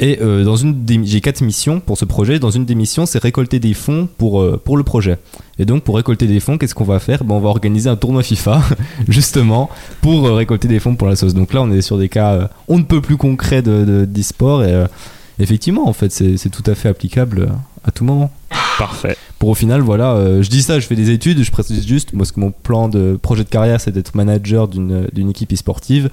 [0.00, 2.38] Et euh, dans une j'ai quatre missions pour ce projet.
[2.38, 5.18] Dans une des missions, c'est récolter des fonds pour, euh, pour le projet.
[5.58, 7.24] Et donc pour récolter des fonds, qu'est-ce qu'on va faire?
[7.24, 8.62] Ben, On va organiser un tournoi FIFA,
[9.08, 9.68] justement,
[10.00, 11.34] pour euh, récolter des fonds pour la sauce.
[11.34, 14.62] Donc là, on est sur des cas on ne peut plus concrets de, de- d'e-sport.
[14.64, 14.84] Et
[15.40, 17.48] effectivement, en fait, c'est, tout à fait applicable
[17.84, 18.30] à tout moment
[18.78, 19.16] Parfait.
[19.40, 22.10] pour au final voilà euh, je dis ça je fais des études je précise juste
[22.16, 26.10] parce que mon plan de projet de carrière c'est d'être manager d'une équipe e-sportive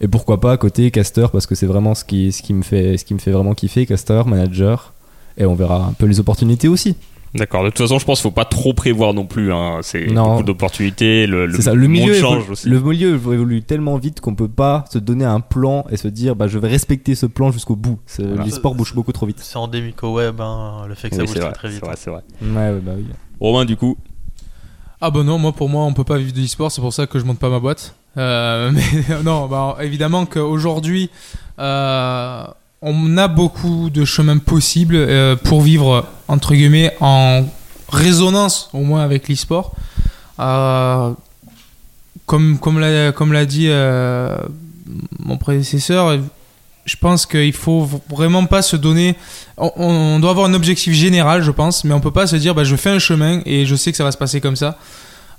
[0.00, 2.62] et pourquoi pas à côté caster parce que c'est vraiment ce qui ce qui me
[2.62, 4.92] fait ce qui me fait vraiment kiffer caster manager
[5.36, 6.96] et on verra un peu les opportunités aussi
[7.34, 7.62] D'accord.
[7.62, 9.52] De toute façon, je pense qu'il faut pas trop prévoir non plus.
[9.52, 9.80] Hein.
[9.82, 11.26] C'est beaucoup d'opportunités.
[11.26, 12.68] Le, le, c'est ça le monde milieu change évolue, aussi.
[12.70, 16.34] le milieu évolue tellement vite qu'on peut pas se donner un plan et se dire
[16.36, 18.44] bah je vais respecter ce plan jusqu'au bout Voilà.
[18.44, 21.32] l'e-sport bouge beaucoup trop vite C'est endémique au web, hein, le fait que ça bouge
[21.34, 21.80] c'est très vrai, très vite.
[21.80, 22.22] c'est vrai, c'est vrai.
[22.40, 23.04] ouais, ouais, bah oui
[23.40, 23.98] Romain, du coup,
[25.00, 27.06] Ah bah non, moi pour moi on peut pas vivre de l'e-sport, c'est pour ça
[27.06, 27.94] que je monte pas ma boîte.
[28.16, 28.72] Euh,
[29.08, 31.08] mais non, bah évidemment qu'aujourd'hui
[31.60, 32.44] euh,
[32.82, 37.44] on a beaucoup de chemins possibles euh, pour vivre entre guillemets en
[37.90, 39.72] résonance au moins avec l'e-sport.
[42.26, 43.70] Comme l'a dit
[45.20, 46.18] mon prédécesseur,
[46.88, 49.14] je pense qu'il faut vraiment pas se donner.
[49.58, 52.64] On, doit avoir un objectif général, je pense, mais on peut pas se dire bah,
[52.64, 54.78] je fais un chemin et je sais que ça va se passer comme ça.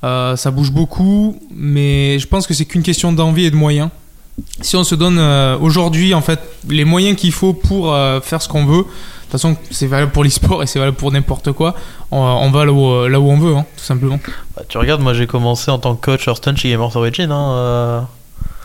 [0.04, 3.90] Euh, ça bouge beaucoup, mais je pense que c'est qu'une question d'envie et de moyens.
[4.62, 6.40] Si on se donne euh, aujourd'hui en fait
[6.70, 10.12] les moyens qu'il faut pour euh, faire ce qu'on veut, de toute façon c'est valable
[10.12, 11.74] pour l'e-sport et c'est valable pour n'importe quoi,
[12.12, 14.20] on, va là où, on veut, hein, tout simplement.
[14.56, 17.32] Bah, tu regardes, moi j'ai commencé en tant que coach Hearthstone chez Gamers Origin.
[17.32, 18.08] Hein,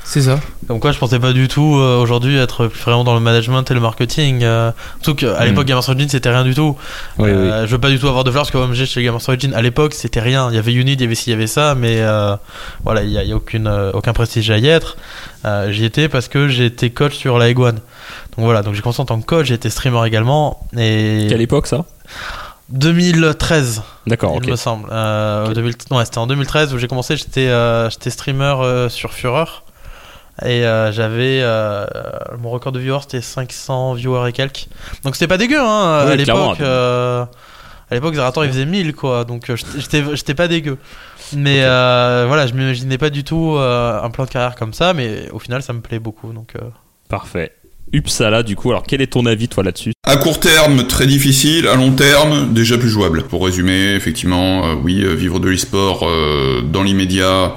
[0.07, 0.39] C'est ça.
[0.69, 3.75] Comme quoi, je pensais pas du tout euh, aujourd'hui être vraiment dans le management et
[3.75, 4.43] le marketing.
[4.45, 4.71] Euh,
[5.03, 5.45] surtout qu'à Mm.
[5.49, 6.77] l'époque, Gamers Origin c'était rien du tout.
[7.19, 9.03] Oui, Euh, Je veux pas du tout avoir de fleurs parce que comme j'ai chez
[9.03, 10.49] Gamers Origin à l'époque c'était rien.
[10.51, 12.37] Il y avait Unity, il y avait ci, il y avait ça, mais euh,
[12.85, 14.97] voilà, il y a, y a aucune, euh, aucun prestige à y être.
[15.47, 17.77] Euh, J'y étais parce que j'étais coach sur la Egg One.
[18.37, 20.61] Donc voilà, donc j'ai commencé en tant que coach, été streamer également.
[20.77, 21.85] Et quelle époque ça?
[22.71, 23.83] 2013.
[24.07, 24.89] D'accord, il me semble.
[24.91, 27.17] Euh, 2000 non, ouais, c'était en 2013 où j'ai commencé.
[27.17, 29.64] J'étais euh, j'étais streamer euh, sur Fureur.
[30.43, 31.41] Et euh, j'avais.
[31.43, 31.87] euh,
[32.41, 34.67] mon record de viewers, c'était 500 viewers et quelques.
[35.05, 36.03] Donc c'était pas dégueu, hein.
[36.07, 36.61] Oui, à l'époque.
[36.61, 37.25] euh,
[37.91, 39.25] à l'époque, Zerator il faisait 1000, quoi.
[39.25, 40.77] Donc euh, j'étais- pas dégueu.
[41.37, 44.93] Mais euh, voilà, je m'imaginais pas du tout euh, un plan de carrière comme ça.
[44.93, 46.33] Mais au final, ça me plaît beaucoup.
[46.33, 46.53] Donc.
[46.57, 46.65] euh,
[47.09, 47.53] Parfait.
[47.95, 49.93] Uppsala, du coup, alors quel est ton avis toi là-dessus?
[50.05, 51.69] À court terme, très difficile.
[51.69, 53.23] À long terme, déjà plus jouable.
[53.23, 57.55] Pour résumer, effectivement, euh, oui, vivre de l'e-sport euh, dans l'immédiat,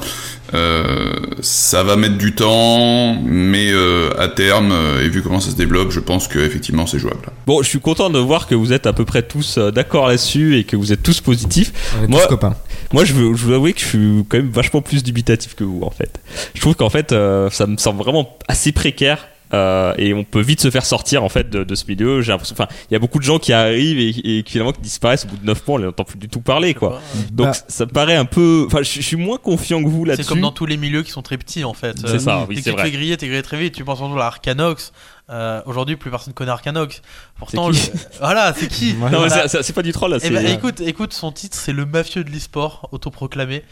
[0.54, 5.52] euh, ça va mettre du temps, mais euh, à terme, euh, et vu comment ça
[5.52, 7.20] se développe, je pense que effectivement c'est jouable.
[7.46, 10.08] Bon, je suis content de voir que vous êtes à peu près tous euh, d'accord
[10.08, 11.72] là-dessus et que vous êtes tous positifs.
[12.00, 12.56] on est Moi- tous copains
[12.94, 15.64] Moi, je veux, je veux avouer que je suis quand même vachement plus dubitatif que
[15.64, 16.20] vous, en fait.
[16.54, 19.28] Je trouve qu'en fait, euh, ça me semble vraiment assez précaire.
[19.54, 22.22] Euh, et on peut vite se faire sortir en fait de, de ce milieu.
[22.22, 24.74] J'ai l'impression, enfin, il y a beaucoup de gens qui arrivent et, et qui finalement
[24.74, 27.02] qui disparaissent au bout de 9 mois, on les entend plus du tout parler, quoi.
[27.32, 27.54] Donc Bah.
[27.68, 30.24] ça me paraît un peu, enfin, je, je suis moins confiant que vous là-dessus.
[30.24, 31.96] C'est comme dans tous les milieux qui sont très petits en fait.
[32.06, 32.86] C'est ça, oui, dès que c'est tu vrai.
[32.86, 33.74] fais griller, t'es grillé très vite.
[33.76, 34.92] Tu penses en tout à Arcanox.
[35.30, 37.02] Euh, Aujourd'hui, plus personne connaît Arcanox.
[37.38, 38.94] Pourtant, C'est le- voilà, c'est qui.
[38.94, 39.30] Non, Voilà.
[39.30, 40.18] c'est- c'est c'est pas du troll là.
[40.22, 43.64] Eh c'est- ben, écoute, écoute, son titre, c'est le mafieux de l'e-sport, autoproclamé.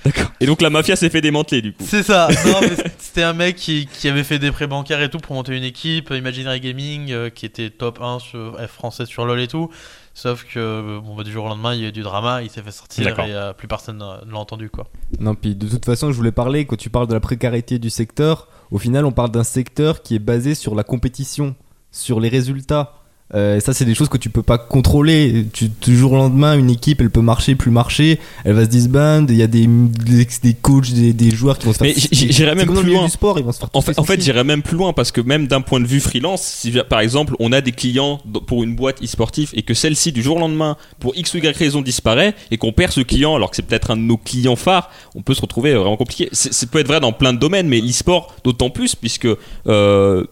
[0.42, 1.84] Et donc la mafia s'est fait démanteler du coup.
[1.88, 2.28] C'est ça.
[2.46, 5.36] Non, mais c'était un mec qui, qui avait fait des prêts bancaires et tout pour
[5.36, 9.40] monter une équipe, Imaginary Gaming, euh, qui était top 1 sur, F français sur LoL
[9.40, 9.70] et tout.
[10.14, 12.42] Sauf que euh, bon, bah, du jour au lendemain, il y a eu du drama,
[12.42, 13.26] il s'est fait sortir D'accord.
[13.26, 14.88] et euh, plus personne ne l'a entendu quoi.
[15.20, 17.90] Non, puis de toute façon, je voulais parler, quand tu parles de la précarité du
[17.90, 21.56] secteur, au final, on parle d'un secteur qui est basé sur la compétition,
[21.92, 22.94] sur les résultats.
[23.34, 25.48] Euh, ça, c'est des choses que tu peux pas contrôler.
[25.52, 28.70] Tu, du jour au lendemain, une équipe, elle peut marcher, plus marcher, elle va se
[28.70, 29.26] disband.
[29.30, 31.88] Il y a des, des, des coachs, des, des joueurs qui vont se faire.
[31.88, 33.06] Mais j'irais même plus loin.
[33.06, 35.12] du sport, ils vont se faire En fait, en fait j'irais même plus loin parce
[35.12, 38.64] que même d'un point de vue freelance, si par exemple on a des clients pour
[38.64, 41.82] une boîte e-sportif et que celle-ci du jour au lendemain, pour x ou y raison
[41.82, 44.92] disparaît et qu'on perd ce client alors que c'est peut-être un de nos clients phares,
[45.16, 46.30] on peut se retrouver vraiment compliqué.
[46.32, 49.28] Ça peut être vrai dans plein de domaines, mais l'e-sport d'autant plus puisque
[49.68, 50.26] euh,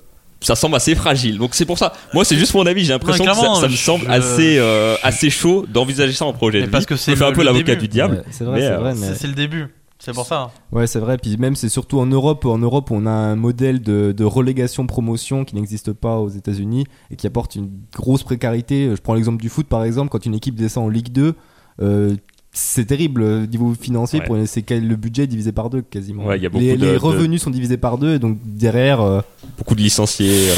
[0.45, 1.37] ça semble assez fragile.
[1.37, 1.93] Donc c'est pour ça.
[2.13, 2.83] Moi c'est juste mon avis.
[2.85, 6.59] J'ai l'impression que ça, me semble je- assez euh, assez chaud d'envisager ça en projet
[6.61, 6.87] Mais de parce vie.
[6.87, 8.17] que c'est un peu l'avocat du diable.
[8.17, 9.15] Ouais, c'est vrai, c'est euh, vrai, mais.
[9.15, 9.67] C'est le début.
[9.99, 10.51] C'est pour ça.
[10.73, 11.17] Ouais, c'est vrai.
[11.17, 12.43] Puis même, c'est surtout en Europe.
[12.45, 17.15] En Europe, on a un modèle de, de relégation-promotion qui n'existe pas aux États-Unis et
[17.15, 18.89] qui apporte une grosse précarité.
[18.93, 20.09] Je prends l'exemple du foot, par exemple.
[20.09, 21.35] Quand une équipe descend en Ligue 2,
[21.81, 22.15] euh,
[22.53, 24.19] c'est terrible au niveau financier.
[24.19, 24.25] Ouais.
[24.27, 26.25] Pour, c'est quel- le budget est divisé par deux quasiment.
[26.27, 28.19] Ouais, il y a beaucoup les, de- les de- revenus sont divisés par deux, et
[28.19, 29.21] donc derrière, euh,
[29.57, 30.49] beaucoup de licenciés.
[30.51, 30.55] euh.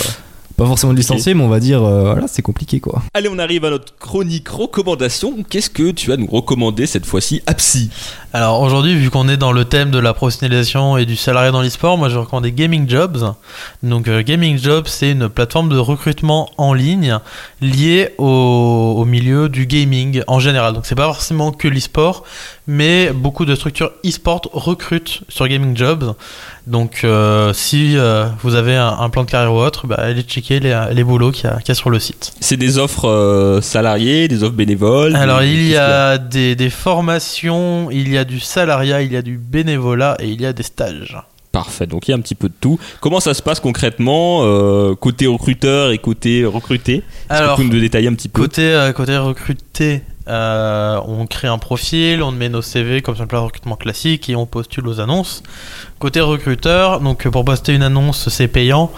[0.58, 3.01] Pas forcément de licenciés, mais on va dire, euh, voilà, c'est compliqué quoi.
[3.14, 5.36] Allez, on arrive à notre chronique recommandation.
[5.49, 7.89] Qu'est-ce que tu vas nous recommander cette fois-ci à Psy
[8.32, 11.62] Alors aujourd'hui, vu qu'on est dans le thème de la professionnalisation et du salariat dans
[11.62, 13.34] l'e-sport, moi je recommande Gaming Jobs.
[13.84, 17.20] Donc euh, Gaming Jobs, c'est une plateforme de recrutement en ligne
[17.62, 20.74] liée au, au milieu du gaming en général.
[20.74, 22.24] Donc c'est pas forcément que l'e-sport,
[22.68, 26.14] mais beaucoup de structures e-sport recrutent sur Gaming Jobs.
[26.68, 30.22] Donc euh, si euh, vous avez un, un plan de carrière ou autre, bah, allez
[30.24, 32.34] checker les, les boulots qu'il y, a- qu'il y a sur le site.
[32.39, 36.70] C'est des offres euh, salariées, des offres bénévoles Alors des- il y a des, des
[36.70, 40.54] formations, il y a du salariat, il y a du bénévolat et il y a
[40.54, 41.18] des stages.
[41.52, 42.78] Parfait, donc il y a un petit peu de tout.
[43.00, 47.02] Comment ça se passe concrètement, euh, côté recruteur et côté recruté?
[47.30, 48.41] Que Alors peux nous détailler un petit peu?
[48.41, 53.24] côté, euh, côté recruté, euh, on crée un profil, on met nos CV comme sur
[53.24, 55.43] le plan de recrutement classique et on postule aux annonces.
[56.00, 58.91] Côté recruteur, donc pour poster une annonce c'est payant.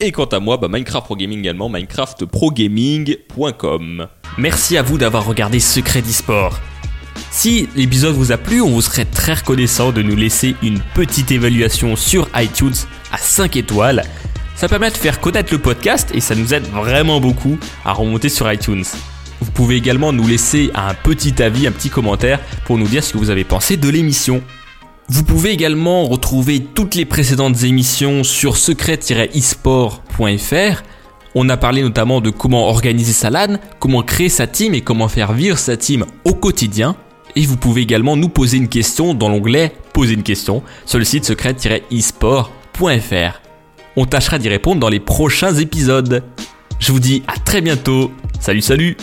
[0.00, 4.06] Et quant à moi, bah, Minecraft Pro Gaming également, minecraftprogaming.com.
[4.38, 6.58] Merci à vous d'avoir regardé Secret d'e-sport.
[7.30, 11.30] Si l'épisode vous a plu, on vous serait très reconnaissant de nous laisser une petite
[11.30, 12.72] évaluation sur iTunes
[13.12, 14.04] à 5 étoiles.
[14.56, 18.30] Ça permet de faire connaître le podcast et ça nous aide vraiment beaucoup à remonter
[18.30, 18.84] sur iTunes.
[19.42, 23.12] Vous pouvez également nous laisser un petit avis, un petit commentaire pour nous dire ce
[23.12, 24.42] que vous avez pensé de l'émission.
[25.08, 30.82] Vous pouvez également retrouver toutes les précédentes émissions sur secret-esport.fr.
[31.34, 35.08] On a parlé notamment de comment organiser sa LAN, comment créer sa team et comment
[35.08, 36.96] faire vivre sa team au quotidien.
[37.36, 41.04] Et vous pouvez également nous poser une question dans l'onglet Poser une question sur le
[41.04, 43.40] site secret-esport.fr.
[43.96, 46.24] On tâchera d'y répondre dans les prochains épisodes.
[46.78, 48.10] Je vous dis à très bientôt.
[48.40, 48.96] Salut salut